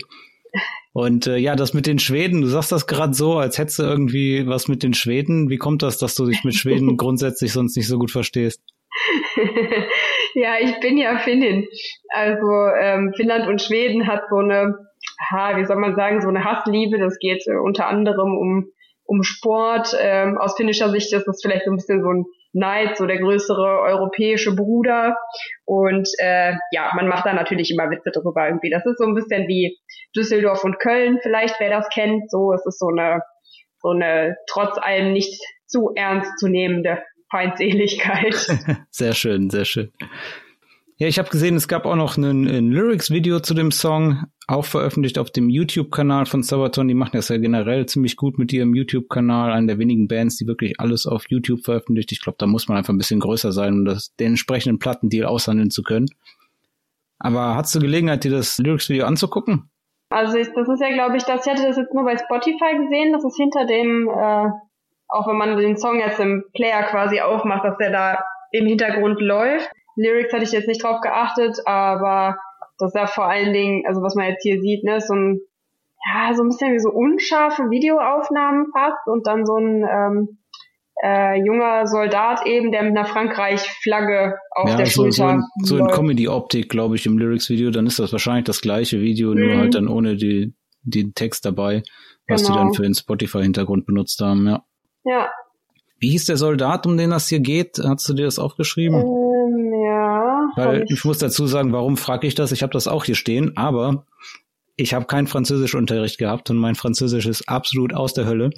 [0.91, 3.83] Und äh, ja, das mit den Schweden, du sagst das gerade so, als hättest du
[3.83, 5.49] irgendwie was mit den Schweden.
[5.49, 8.61] Wie kommt das, dass du dich mit Schweden grundsätzlich sonst nicht so gut verstehst?
[10.35, 11.67] ja, ich bin ja Finnin.
[12.09, 12.47] Also
[12.79, 14.75] ähm, Finnland und Schweden hat so eine,
[15.31, 16.97] ha, wie soll man sagen, so eine Hassliebe.
[16.97, 18.71] Das geht äh, unter anderem um
[19.05, 19.95] um Sport.
[19.99, 23.19] Ähm, aus finnischer Sicht ist das vielleicht so ein bisschen so ein Knight, so der
[23.19, 25.17] größere europäische Bruder.
[25.65, 28.69] Und äh, ja, man macht da natürlich immer Witze drüber irgendwie.
[28.69, 29.77] Das ist so ein bisschen wie
[30.15, 32.29] Düsseldorf und Köln, vielleicht wer das kennt.
[32.29, 33.21] So, es ist so eine,
[33.79, 38.35] so eine trotz allem nicht zu ernst zu nehmende Feindseligkeit.
[38.91, 39.91] sehr schön, sehr schön.
[41.03, 44.63] Ja, ich habe gesehen, es gab auch noch ein, ein Lyrics-Video zu dem Song, auch
[44.63, 46.87] veröffentlicht auf dem YouTube-Kanal von Sabaton.
[46.87, 50.47] Die machen das ja generell ziemlich gut mit ihrem YouTube-Kanal, einer der wenigen Bands, die
[50.47, 52.13] wirklich alles auf YouTube veröffentlicht.
[52.13, 55.27] Ich glaube, da muss man einfach ein bisschen größer sein, um das, den entsprechenden Plattendeal
[55.27, 56.05] aushandeln zu können.
[57.19, 59.69] Aber hast du Gelegenheit, dir das Lyrics-Video anzugucken?
[60.07, 62.77] Also ich, das ist ja, glaube ich, das, ich hatte das jetzt nur bei Spotify
[62.77, 64.47] gesehen, das ist hinter dem, äh,
[65.09, 68.23] auch wenn man den Song jetzt im Player quasi aufmacht, dass der da
[68.53, 69.69] im Hintergrund läuft.
[69.95, 72.37] Lyrics hatte ich jetzt nicht drauf geachtet, aber
[72.79, 75.39] das ist ja vor allen Dingen, also was man jetzt hier sieht, ne, so ein,
[76.13, 80.37] ja, so ein bisschen wie so unscharfe Videoaufnahmen fast und dann so ein ähm,
[81.03, 85.43] äh, junger Soldat eben, der mit einer Frankreich-Flagge auf ja, der so, Schulter so in,
[85.63, 89.39] so in Comedy-Optik, glaube ich, im Lyrics-Video, dann ist das wahrscheinlich das gleiche Video, mhm.
[89.39, 91.83] nur halt dann ohne die, den Text dabei,
[92.27, 92.53] was genau.
[92.53, 94.63] die dann für den Spotify-Hintergrund benutzt haben, ja.
[95.05, 95.29] Ja.
[95.99, 97.79] Wie hieß der Soldat, um den das hier geht?
[97.81, 98.99] Hast du dir das aufgeschrieben?
[98.99, 99.22] Ähm.
[100.55, 102.51] Weil ich, ich muss dazu sagen, warum frage ich das?
[102.51, 104.05] Ich habe das auch hier stehen, aber
[104.75, 108.49] ich habe keinen Französischunterricht gehabt und mein Französisch ist absolut aus der Hölle.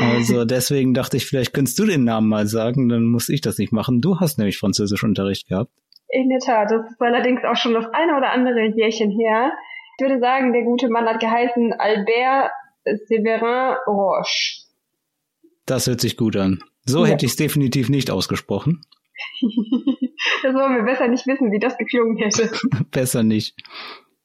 [0.00, 3.58] Also deswegen dachte ich, vielleicht könntest du den Namen mal sagen, dann muss ich das
[3.58, 4.00] nicht machen.
[4.00, 5.70] Du hast nämlich Französischunterricht gehabt.
[6.08, 9.52] In der Tat, das ist allerdings auch schon das eine oder andere Jährchen her.
[9.98, 12.50] Ich würde sagen, der gute Mann hat geheißen Albert
[12.84, 14.64] Séverin Roche.
[15.66, 16.64] Das hört sich gut an.
[16.84, 17.12] So ja.
[17.12, 18.80] hätte ich es definitiv nicht ausgesprochen.
[20.42, 22.50] das wollen wir besser nicht wissen, wie das geklungen hätte.
[22.90, 23.54] besser nicht.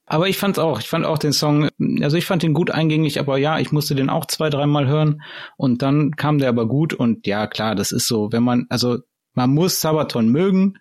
[0.08, 0.80] Aber ich fand's auch.
[0.80, 1.70] Ich fand auch den Song,
[2.02, 5.24] also ich fand ihn gut eingängig, aber ja, ich musste den auch zwei, dreimal hören
[5.58, 9.00] und dann kam der aber gut und ja, klar, das ist so, wenn man, also
[9.34, 10.78] man muss Sabaton mögen,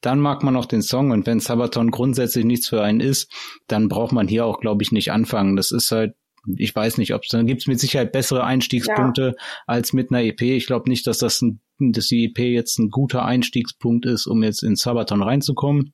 [0.00, 3.32] dann mag man auch den Song und wenn Sabaton grundsätzlich nichts für einen ist,
[3.66, 5.56] dann braucht man hier auch, glaube ich, nicht anfangen.
[5.56, 6.14] Das ist halt
[6.56, 9.44] ich weiß nicht, ob es dann gibt es mit Sicherheit bessere Einstiegspunkte ja.
[9.66, 10.40] als mit einer EP.
[10.42, 14.42] Ich glaube nicht, dass das ein, dass die EP jetzt ein guter Einstiegspunkt ist, um
[14.42, 15.92] jetzt in Sabaton reinzukommen.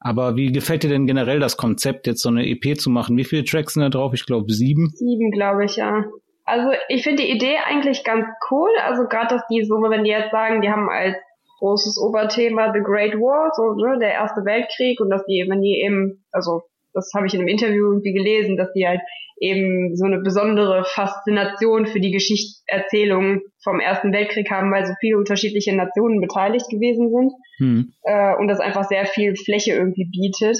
[0.00, 3.16] Aber wie gefällt dir denn generell das Konzept, jetzt so eine EP zu machen?
[3.16, 4.14] Wie viele Tracks sind da drauf?
[4.14, 4.90] Ich glaube sieben.
[4.94, 6.04] Sieben, glaube ich, ja.
[6.44, 8.70] Also ich finde die Idee eigentlich ganz cool.
[8.84, 11.16] Also gerade, dass die so, wenn die jetzt sagen, die haben als
[11.58, 15.82] großes Oberthema The Great War, so ne, der Erste Weltkrieg und dass die, wenn die
[15.84, 16.62] eben, also
[16.92, 19.00] das habe ich in einem Interview irgendwie gelesen, dass die halt
[19.40, 25.18] eben so eine besondere Faszination für die Geschichtserzählung vom Ersten Weltkrieg haben, weil so viele
[25.18, 27.92] unterschiedliche Nationen beteiligt gewesen sind hm.
[28.02, 30.58] äh, und das einfach sehr viel Fläche irgendwie bietet.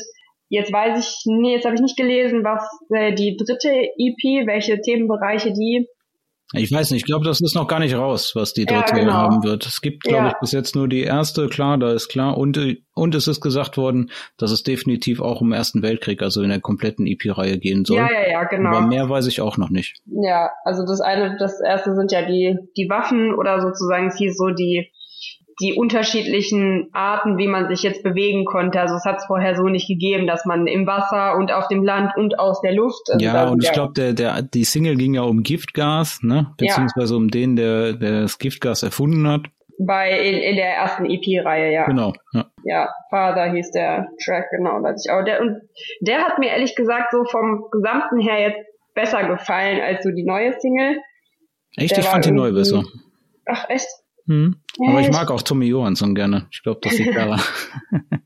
[0.49, 2.62] Jetzt weiß ich, nee, jetzt habe ich nicht gelesen, was
[2.95, 5.87] äh, die dritte EP, welche Themenbereiche die
[6.55, 9.01] ich weiß nicht, ich glaube, das ist noch gar nicht raus, was die dritte ja,
[9.01, 9.13] genau.
[9.13, 9.67] haben wird.
[9.67, 10.29] Es gibt, glaube ja.
[10.29, 12.39] ich, bis jetzt nur die erste, klar, da ist klar.
[12.39, 12.59] Und,
[12.95, 16.61] und es ist gesagt worden, dass es definitiv auch im Ersten Weltkrieg, also in der
[16.61, 17.99] kompletten EP-Reihe gehen soll.
[17.99, 18.71] Ja, ja, ja, genau.
[18.71, 20.01] Aber mehr weiß ich auch noch nicht.
[20.07, 24.37] Ja, also das eine, das erste sind ja die, die Waffen oder sozusagen es hieß
[24.39, 24.91] so die
[25.61, 28.81] die unterschiedlichen Arten, wie man sich jetzt bewegen konnte.
[28.81, 31.83] Also es hat es vorher so nicht gegeben, dass man im Wasser und auf dem
[31.83, 33.11] Land und aus der Luft.
[33.11, 36.55] Also ja, und ich glaube, der, der, die Single ging ja um Giftgas, ne?
[36.57, 37.19] Beziehungsweise ja.
[37.19, 39.43] um den, der, der das Giftgas erfunden hat.
[39.81, 41.87] Bei in, in der ersten EP-Reihe, ja.
[41.87, 42.13] Genau.
[42.33, 42.47] Ja.
[42.65, 45.25] ja, Father hieß der Track, genau, weiß ich auch.
[45.25, 45.61] Der, und
[46.01, 48.59] der hat mir ehrlich gesagt so vom Gesamten her jetzt
[48.95, 50.99] besser gefallen als so die neue Single.
[51.77, 51.93] Echt?
[51.93, 52.83] Der ich fand die neue besser.
[53.47, 53.87] Ach, echt?
[54.29, 54.61] Hm.
[54.87, 56.47] Aber ich mag auch Tommy Johansson gerne.
[56.53, 57.41] Ich glaube, das liegt daran.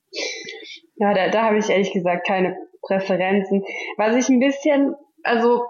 [0.97, 3.63] ja, da, da habe ich ehrlich gesagt keine Präferenzen.
[3.97, 5.63] Was ich ein bisschen, also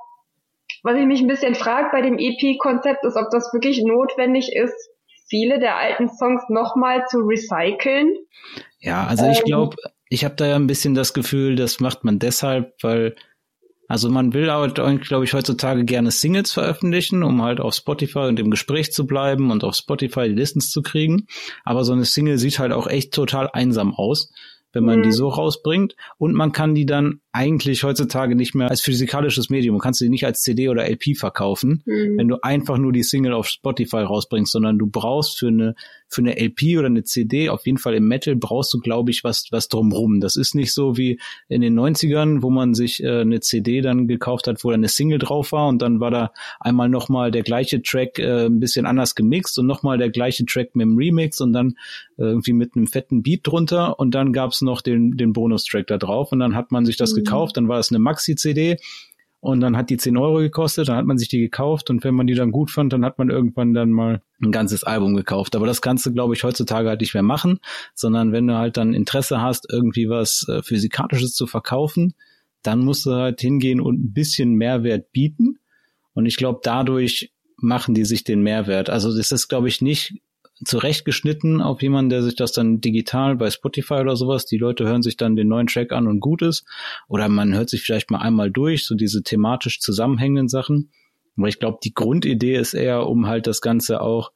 [0.82, 4.74] was ich mich ein bisschen frage bei dem EP-Konzept ist, ob das wirklich notwendig ist,
[5.28, 8.14] viele der alten Songs nochmal zu recyceln.
[8.80, 12.04] Ja, also ich glaube, ähm, ich habe da ja ein bisschen das Gefühl, das macht
[12.04, 13.14] man deshalb, weil
[13.92, 18.40] also man will halt, glaube ich, heutzutage gerne Singles veröffentlichen, um halt auf Spotify und
[18.40, 21.26] im Gespräch zu bleiben und auf Spotify die Listens zu kriegen.
[21.62, 24.32] Aber so eine Single sieht halt auch echt total einsam aus
[24.72, 25.02] wenn man mhm.
[25.02, 25.96] die so rausbringt.
[26.18, 30.10] Und man kann die dann eigentlich heutzutage nicht mehr als physikalisches Medium, kannst du die
[30.10, 32.16] nicht als CD oder LP verkaufen, mhm.
[32.16, 35.74] wenn du einfach nur die Single auf Spotify rausbringst, sondern du brauchst für eine
[36.12, 39.24] für eine LP oder eine CD, auf jeden Fall im Metal brauchst du, glaube ich,
[39.24, 40.20] was was drumrum.
[40.20, 44.06] Das ist nicht so wie in den 90ern, wo man sich äh, eine CD dann
[44.06, 47.42] gekauft hat, wo da eine Single drauf war und dann war da einmal nochmal der
[47.42, 51.40] gleiche Track äh, ein bisschen anders gemixt und nochmal der gleiche Track mit dem Remix
[51.40, 51.76] und dann
[52.18, 55.98] äh, irgendwie mit einem fetten Beat drunter und dann gab's noch den, den Bonustrack da
[55.98, 57.16] drauf und dann hat man sich das mhm.
[57.16, 58.76] gekauft, dann war es eine Maxi-CD
[59.42, 62.14] und dann hat die 10 Euro gekostet, dann hat man sich die gekauft und wenn
[62.14, 65.56] man die dann gut fand, dann hat man irgendwann dann mal ein ganzes Album gekauft.
[65.56, 67.58] Aber das kannst du, glaube ich, heutzutage halt nicht mehr machen,
[67.92, 72.14] sondern wenn du halt dann Interesse hast, irgendwie was äh, Physikalisches zu verkaufen,
[72.62, 75.58] dann musst du halt hingehen und ein bisschen Mehrwert bieten.
[76.14, 78.90] Und ich glaube, dadurch machen die sich den Mehrwert.
[78.90, 80.22] Also das ist, glaube ich, nicht
[80.64, 85.02] zurechtgeschnitten auf jemanden, der sich das dann digital bei Spotify oder sowas, die Leute hören
[85.02, 86.64] sich dann den neuen Track an und gut ist.
[87.08, 90.90] Oder man hört sich vielleicht mal einmal durch, so diese thematisch zusammenhängenden Sachen.
[91.36, 94.32] Aber ich glaube, die Grundidee ist eher, um halt das Ganze auch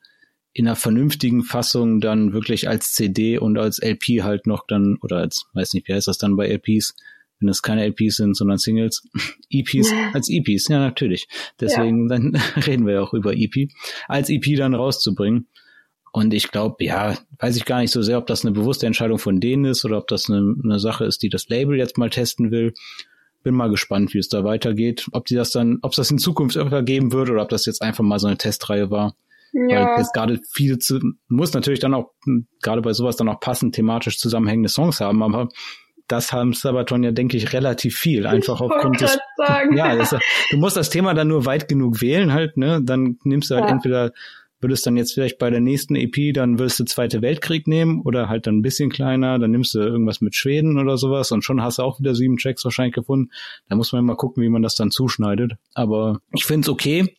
[0.52, 5.18] in einer vernünftigen Fassung dann wirklich als CD und als LP halt noch dann, oder
[5.18, 6.94] als, weiß nicht, wie heißt das dann bei LPs,
[7.38, 9.06] wenn es keine LPs sind, sondern Singles,
[9.50, 11.28] EPs als EPs, ja natürlich.
[11.60, 12.16] Deswegen ja.
[12.16, 12.36] dann
[12.66, 13.68] reden wir ja auch über EP,
[14.08, 15.46] als EP dann rauszubringen.
[16.16, 19.18] Und ich glaube, ja, weiß ich gar nicht so sehr, ob das eine bewusste Entscheidung
[19.18, 22.08] von denen ist oder ob das eine, eine Sache ist, die das Label jetzt mal
[22.08, 22.72] testen will.
[23.42, 25.08] Bin mal gespannt, wie es da weitergeht.
[25.12, 27.66] Ob die das dann, ob es das in Zukunft irgendwann geben wird oder ob das
[27.66, 29.14] jetzt einfach mal so eine Testreihe war.
[29.52, 29.90] Ja.
[29.90, 32.12] Weil jetzt gerade viele zu, muss natürlich dann auch,
[32.62, 35.50] gerade bei sowas dann auch passend thematisch zusammenhängende Songs haben, aber
[36.08, 38.26] das haben Sabaton ja, denke ich, relativ viel.
[38.26, 39.18] Einfach ich aufgrund des.
[39.36, 39.76] Sagen.
[39.76, 40.14] Ja, das,
[40.50, 42.80] du musst das Thema dann nur weit genug wählen halt, ne?
[42.82, 43.70] Dann nimmst du halt ja.
[43.70, 44.12] entweder
[44.60, 48.28] würdest dann jetzt vielleicht bei der nächsten EP, dann würdest du Zweite Weltkrieg nehmen oder
[48.28, 51.62] halt dann ein bisschen kleiner, dann nimmst du irgendwas mit Schweden oder sowas und schon
[51.62, 53.30] hast du auch wieder sieben Tracks wahrscheinlich gefunden.
[53.68, 55.52] Da muss man mal gucken, wie man das dann zuschneidet.
[55.74, 57.16] Aber ich finde es okay.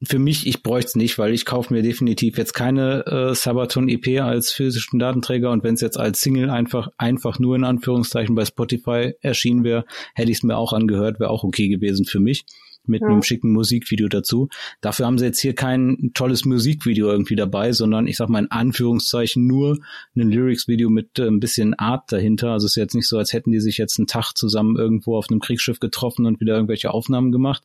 [0.00, 3.88] Für mich, ich bräuchte es nicht, weil ich kaufe mir definitiv jetzt keine äh, Sabaton
[3.88, 8.36] EP als physischen Datenträger und wenn es jetzt als Single einfach einfach nur in Anführungszeichen
[8.36, 12.20] bei Spotify erschienen wäre, hätte ich es mir auch angehört, wäre auch okay gewesen für
[12.20, 12.44] mich
[12.88, 13.08] mit ja.
[13.08, 14.48] einem schicken Musikvideo dazu.
[14.80, 18.50] Dafür haben sie jetzt hier kein tolles Musikvideo irgendwie dabei, sondern ich sag mal in
[18.50, 19.78] Anführungszeichen nur
[20.16, 22.52] ein Lyrics-Video mit äh, ein bisschen Art dahinter.
[22.52, 25.16] Also es ist jetzt nicht so, als hätten die sich jetzt einen Tag zusammen irgendwo
[25.16, 27.64] auf einem Kriegsschiff getroffen und wieder irgendwelche Aufnahmen gemacht,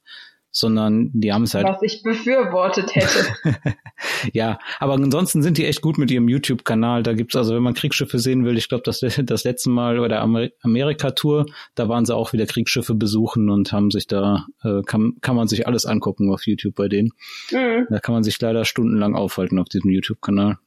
[0.54, 1.66] sondern die haben es halt.
[1.66, 3.36] Was ich befürwortet hätte.
[4.34, 7.02] ja, aber ansonsten sind die echt gut mit ihrem YouTube-Kanal.
[7.02, 10.08] Da gibt's also, wenn man Kriegsschiffe sehen will, ich glaube, das, das letzte Mal bei
[10.08, 14.84] der Amer Amerika-Tour, da waren sie auch wieder Kriegsschiffe besuchen und haben sich da, äh,
[14.84, 17.10] kann, kann man sich alles angucken auf YouTube bei denen.
[17.52, 17.88] Mhm.
[17.90, 20.58] Da kann man sich leider stundenlang aufhalten auf diesem YouTube-Kanal.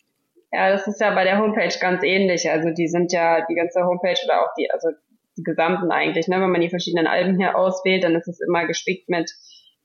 [0.53, 2.51] Ja, das ist ja bei der Homepage ganz ähnlich.
[2.51, 4.89] Also die sind ja die ganze Homepage oder auch die, also
[5.37, 6.41] die gesamten eigentlich, ne?
[6.41, 9.31] Wenn man die verschiedenen Alben hier auswählt, dann ist es immer gespickt mit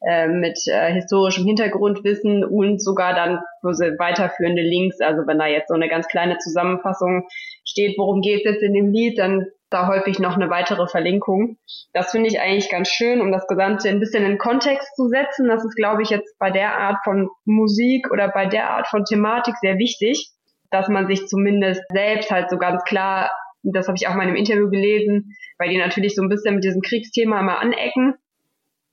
[0.08, 4.99] äh, mit äh, historischem Hintergrundwissen und sogar dann weiterführende Links.
[4.99, 7.28] Also wenn da jetzt so eine ganz kleine Zusammenfassung
[7.64, 11.58] steht, worum geht es jetzt in dem Lied, dann da häufig noch eine weitere Verlinkung.
[11.93, 15.47] Das finde ich eigentlich ganz schön, um das Gesamte ein bisschen in Kontext zu setzen.
[15.47, 19.06] Das ist, glaube ich, jetzt bei der Art von Musik oder bei der Art von
[19.06, 20.32] Thematik sehr wichtig,
[20.72, 23.30] dass man sich zumindest selbst halt so ganz klar,
[23.64, 26.56] das habe ich auch mal in einem Interview gelesen, weil die natürlich so ein bisschen
[26.56, 28.16] mit diesem Kriegsthema immer anecken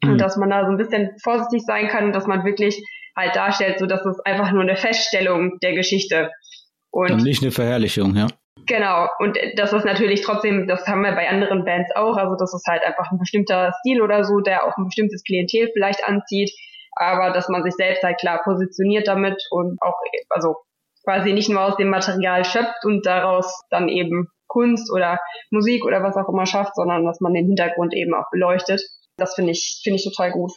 [0.02, 0.12] Mhm.
[0.12, 2.82] Und dass man da so ein bisschen vorsichtig sein kann und dass man wirklich
[3.16, 6.30] halt darstellt, so dass es einfach nur eine Feststellung der Geschichte.
[6.90, 8.28] Und, und nicht eine Verherrlichung, ja.
[8.66, 12.52] Genau, und das ist natürlich trotzdem, das haben wir bei anderen Bands auch, also das
[12.52, 16.50] ist halt einfach ein bestimmter Stil oder so, der auch ein bestimmtes Klientel vielleicht anzieht,
[16.94, 19.94] aber dass man sich selbst halt klar positioniert damit und auch,
[20.28, 20.56] also
[21.04, 25.18] quasi nicht nur aus dem Material schöpft und daraus dann eben Kunst oder
[25.50, 28.82] Musik oder was auch immer schafft, sondern dass man den Hintergrund eben auch beleuchtet
[29.18, 30.52] das finde ich, finde ich total gut.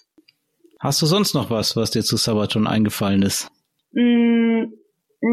[0.80, 3.52] Hast du sonst noch was, was dir zu Sabaton eingefallen ist?
[3.92, 4.74] Mm,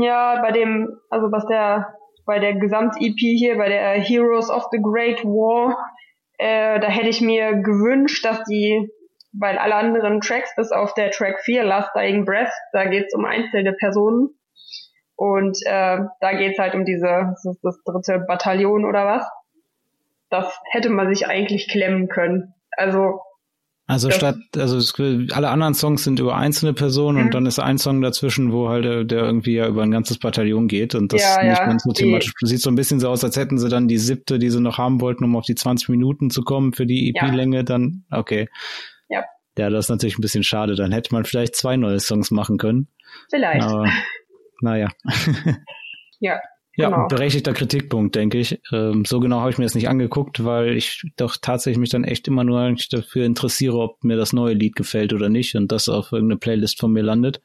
[0.00, 1.94] ja, bei dem, also was der,
[2.26, 5.76] bei der Gesamt-EP hier, bei der Heroes of the Great War,
[6.38, 8.90] äh, da hätte ich mir gewünscht, dass die,
[9.32, 13.24] weil alle anderen Tracks, bis auf der Track 4, Last Dying Breath, da geht's um
[13.24, 14.30] einzelne Personen.
[15.16, 19.28] Und äh, da geht's halt um diese, das ist das dritte Bataillon oder was.
[20.30, 22.54] Das hätte man sich eigentlich klemmen können.
[22.78, 23.20] Also
[23.90, 24.92] also statt, also es,
[25.32, 27.24] alle anderen Songs sind über einzelne Personen mhm.
[27.24, 30.18] und dann ist ein Song dazwischen, wo halt der, der irgendwie ja über ein ganzes
[30.18, 31.64] Bataillon geht und das ja, nicht ja.
[31.64, 32.34] ganz so thematisch.
[32.42, 34.60] Die, sieht so ein bisschen so aus, als hätten sie dann die siebte, die sie
[34.60, 37.62] noch haben wollten, um auf die 20 Minuten zu kommen für die EP-Länge, ja.
[37.62, 38.50] dann okay.
[39.08, 39.24] Ja.
[39.56, 40.74] Ja, das ist natürlich ein bisschen schade.
[40.74, 42.88] Dann hätte man vielleicht zwei neue Songs machen können.
[43.30, 43.64] Vielleicht.
[43.64, 43.88] Aber
[44.60, 44.88] naja.
[46.20, 46.40] ja.
[46.78, 47.08] Ja, genau.
[47.08, 48.60] berechtigter Kritikpunkt, denke ich.
[48.72, 52.04] Ähm, so genau habe ich mir das nicht angeguckt, weil ich doch tatsächlich mich dann
[52.04, 55.72] echt immer nur eigentlich dafür interessiere, ob mir das neue Lied gefällt oder nicht und
[55.72, 57.40] das auf irgendeine Playlist von mir landet.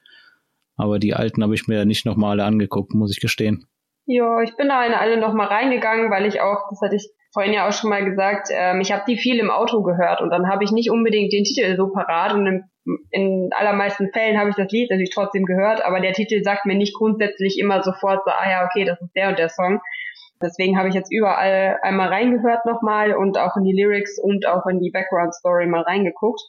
[0.75, 3.65] Aber die alten habe ich mir nicht nochmal angeguckt, muss ich gestehen.
[4.05, 7.53] Ja, ich bin da in alle nochmal reingegangen, weil ich auch, das hatte ich vorhin
[7.53, 10.49] ja auch schon mal gesagt, ähm, ich habe die viel im Auto gehört und dann
[10.49, 12.63] habe ich nicht unbedingt den Titel so parat und im
[13.11, 16.75] in allermeisten Fällen habe ich das Lied natürlich trotzdem gehört, aber der Titel sagt mir
[16.75, 19.79] nicht grundsätzlich immer sofort so, ah ja, okay, das ist der und der Song.
[20.41, 24.65] Deswegen habe ich jetzt überall einmal reingehört nochmal und auch in die Lyrics und auch
[24.65, 26.41] in die Background Story mal reingeguckt.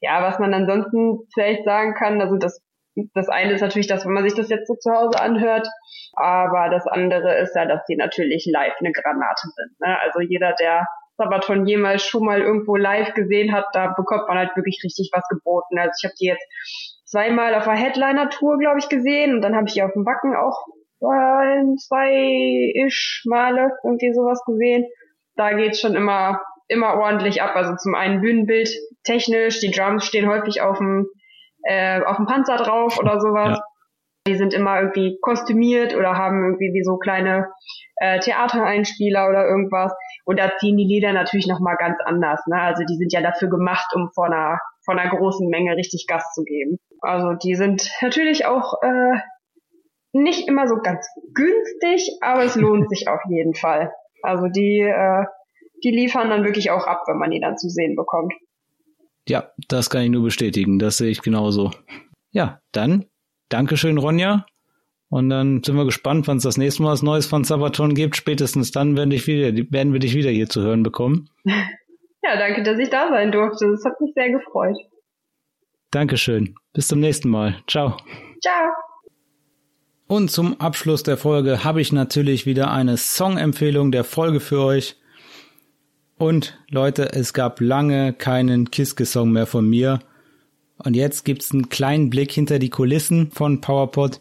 [0.00, 2.60] Ja, was man ansonsten vielleicht sagen kann, also das,
[3.14, 5.68] das eine ist natürlich das, wenn man sich das jetzt so zu Hause anhört,
[6.14, 9.80] aber das andere ist ja, dass die natürlich live eine Granate sind.
[9.80, 10.00] Ne?
[10.00, 10.86] Also jeder, der
[11.16, 15.26] Sabaton jemals schon mal irgendwo live gesehen hat, da bekommt man halt wirklich richtig was
[15.28, 15.78] geboten.
[15.78, 16.46] Also ich habe die jetzt
[17.04, 20.34] zweimal auf einer Headliner-Tour, glaube ich, gesehen und dann habe ich die auf dem Wacken
[20.34, 20.66] auch
[21.88, 24.86] zwei-ish Male irgendwie sowas gesehen.
[25.36, 27.54] Da geht's schon immer immer ordentlich ab.
[27.54, 28.68] Also zum einen Bühnenbild
[29.04, 31.08] technisch, die Drums stehen häufig auf dem
[31.66, 33.58] äh, auf dem Panzer drauf oder sowas.
[33.58, 33.64] Ja.
[34.28, 37.48] Die sind immer irgendwie kostümiert oder haben irgendwie wie so kleine
[37.96, 39.92] äh, Theatereinspieler oder irgendwas.
[40.24, 42.40] Und da ziehen die Lieder natürlich nochmal ganz anders.
[42.46, 42.60] Ne?
[42.60, 46.32] Also die sind ja dafür gemacht, um vor einer, vor einer großen Menge richtig Gas
[46.34, 46.78] zu geben.
[47.00, 49.18] Also die sind natürlich auch äh,
[50.12, 53.92] nicht immer so ganz günstig, aber es lohnt sich auf jeden Fall.
[54.22, 55.24] Also die, äh,
[55.84, 58.34] die liefern dann wirklich auch ab, wenn man die dann zu sehen bekommt.
[59.28, 60.78] Ja, das kann ich nur bestätigen.
[60.78, 61.72] Das sehe ich genauso.
[62.30, 63.06] Ja, dann
[63.48, 64.46] Dankeschön, Ronja.
[65.08, 68.16] Und dann sind wir gespannt, wann es das nächste Mal was Neues von Sabaton gibt.
[68.16, 71.28] Spätestens dann werden, dich wieder, werden wir dich wieder hier zu hören bekommen.
[72.22, 73.70] Ja, danke, dass ich da sein durfte.
[73.70, 74.76] Das hat mich sehr gefreut.
[75.92, 76.56] Dankeschön.
[76.72, 77.62] Bis zum nächsten Mal.
[77.68, 77.98] Ciao.
[78.42, 78.72] Ciao.
[80.08, 84.96] Und zum Abschluss der Folge habe ich natürlich wieder eine Songempfehlung der Folge für euch.
[86.18, 90.00] Und Leute, es gab lange keinen Kiske-Song mehr von mir.
[90.78, 94.20] Und jetzt gibt's einen kleinen Blick hinter die Kulissen von PowerPod.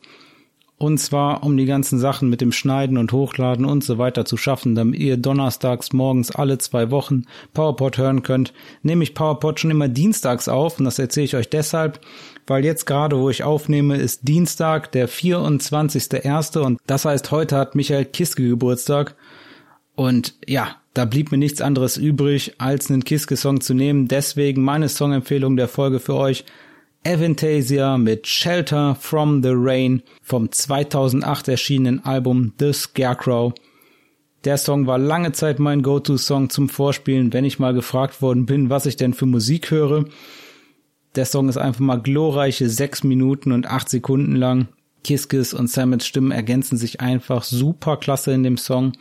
[0.77, 4.35] Und zwar, um die ganzen Sachen mit dem Schneiden und Hochladen und so weiter zu
[4.35, 7.23] schaffen, damit ihr donnerstags morgens alle zwei Wochen
[7.53, 8.51] PowerPod hören könnt,
[8.83, 10.77] nehme ich PowerPod schon immer dienstags auf.
[10.77, 12.01] Und das erzähle ich euch deshalb,
[12.45, 16.59] weil jetzt gerade, wo ich aufnehme, ist Dienstag, der 24.01.
[16.59, 19.15] Und das heißt, heute hat Michael Kiske Geburtstag.
[19.95, 24.07] Und ja, da blieb mir nichts anderes übrig, als einen Kiske-Song zu nehmen.
[24.07, 26.45] Deswegen meine Songempfehlung der Folge für euch.
[27.05, 33.53] Avantasia mit Shelter from the Rain vom 2008 erschienenen Album The Scarecrow.
[34.45, 38.69] Der Song war lange Zeit mein Go-To-Song zum Vorspielen, wenn ich mal gefragt worden bin,
[38.69, 40.05] was ich denn für Musik höre.
[41.15, 44.69] Der Song ist einfach mal glorreiche sechs Minuten und acht Sekunden lang.
[45.03, 48.93] Kiskis und Samets Stimmen ergänzen sich einfach super klasse in dem Song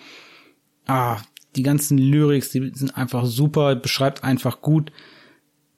[0.87, 1.19] ah,
[1.57, 4.91] die ganzen Lyrics, die sind einfach super, beschreibt einfach gut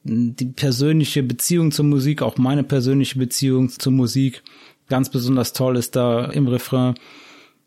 [0.08, 4.42] die persönliche Beziehung zur Musik, auch meine persönliche Beziehung zur Musik.
[4.88, 6.94] Ganz besonders toll ist da im Refrain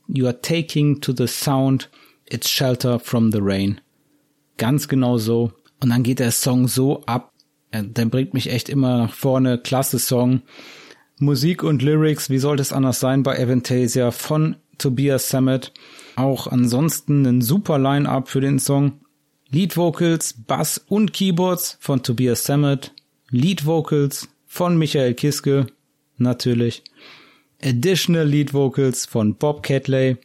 [0.08, 1.90] You are taking to the sound,
[2.26, 3.82] it's shelter from the rain.
[4.58, 5.52] Ganz genau so.
[5.82, 7.32] Und dann geht der Song so ab.
[7.74, 9.60] Der bringt mich echt immer nach vorne.
[9.60, 10.42] Klasse Song.
[11.20, 15.74] Musik und Lyrics, wie sollte es anders sein bei Avantasia von Tobias Sammet.
[16.20, 19.00] Auch ansonsten ein super Line-up für den Song.
[19.52, 22.92] Lead Vocals, Bass und Keyboards von Tobias Sammet.
[23.30, 25.68] Lead Vocals von Michael Kiske,
[26.18, 26.84] natürlich.
[27.64, 30.18] Additional Lead Vocals von Bob Catley.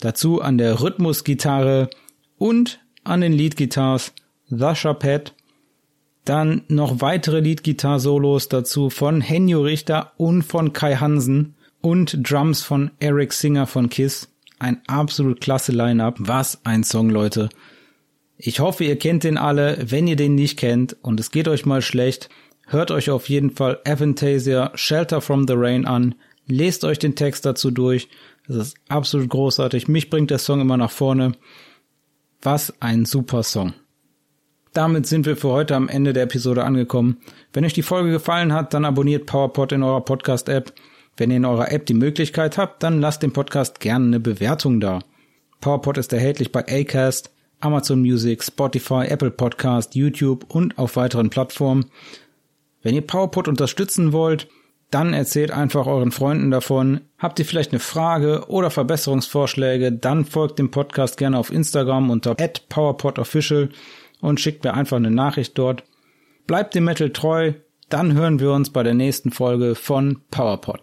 [0.00, 1.88] Dazu an der Rhythmusgitarre
[2.36, 4.12] und an den Lead Guitars
[4.50, 5.32] The Chapette.
[6.26, 12.18] Dann noch weitere Lead Guitar Solos dazu von Henjo Richter und von Kai Hansen und
[12.30, 14.28] Drums von Eric Singer von Kiss.
[14.58, 16.16] Ein absolut klasse Line-up.
[16.18, 17.48] Was ein Song, Leute.
[18.36, 19.78] Ich hoffe, ihr kennt den alle.
[19.90, 22.28] Wenn ihr den nicht kennt und es geht euch mal schlecht,
[22.66, 26.14] hört euch auf jeden Fall Avantasia Shelter from the Rain an.
[26.46, 28.08] Lest euch den Text dazu durch.
[28.46, 29.88] Das ist absolut großartig.
[29.88, 31.32] Mich bringt der Song immer nach vorne.
[32.40, 33.74] Was ein super Song.
[34.72, 37.18] Damit sind wir für heute am Ende der Episode angekommen.
[37.52, 40.72] Wenn euch die Folge gefallen hat, dann abonniert PowerPod in eurer Podcast-App.
[41.18, 44.78] Wenn ihr in eurer App die Möglichkeit habt, dann lasst dem Podcast gerne eine Bewertung
[44.78, 45.00] da.
[45.60, 51.86] PowerPod ist erhältlich bei Acast, Amazon Music, Spotify, Apple Podcast, YouTube und auf weiteren Plattformen.
[52.82, 54.46] Wenn ihr PowerPod unterstützen wollt,
[54.92, 57.00] dann erzählt einfach euren Freunden davon.
[57.18, 62.36] Habt ihr vielleicht eine Frage oder Verbesserungsvorschläge, dann folgt dem Podcast gerne auf Instagram unter
[62.36, 63.70] @powerpodofficial
[64.20, 65.82] und schickt mir einfach eine Nachricht dort.
[66.46, 67.54] Bleibt dem Metal treu,
[67.88, 70.82] dann hören wir uns bei der nächsten Folge von PowerPod.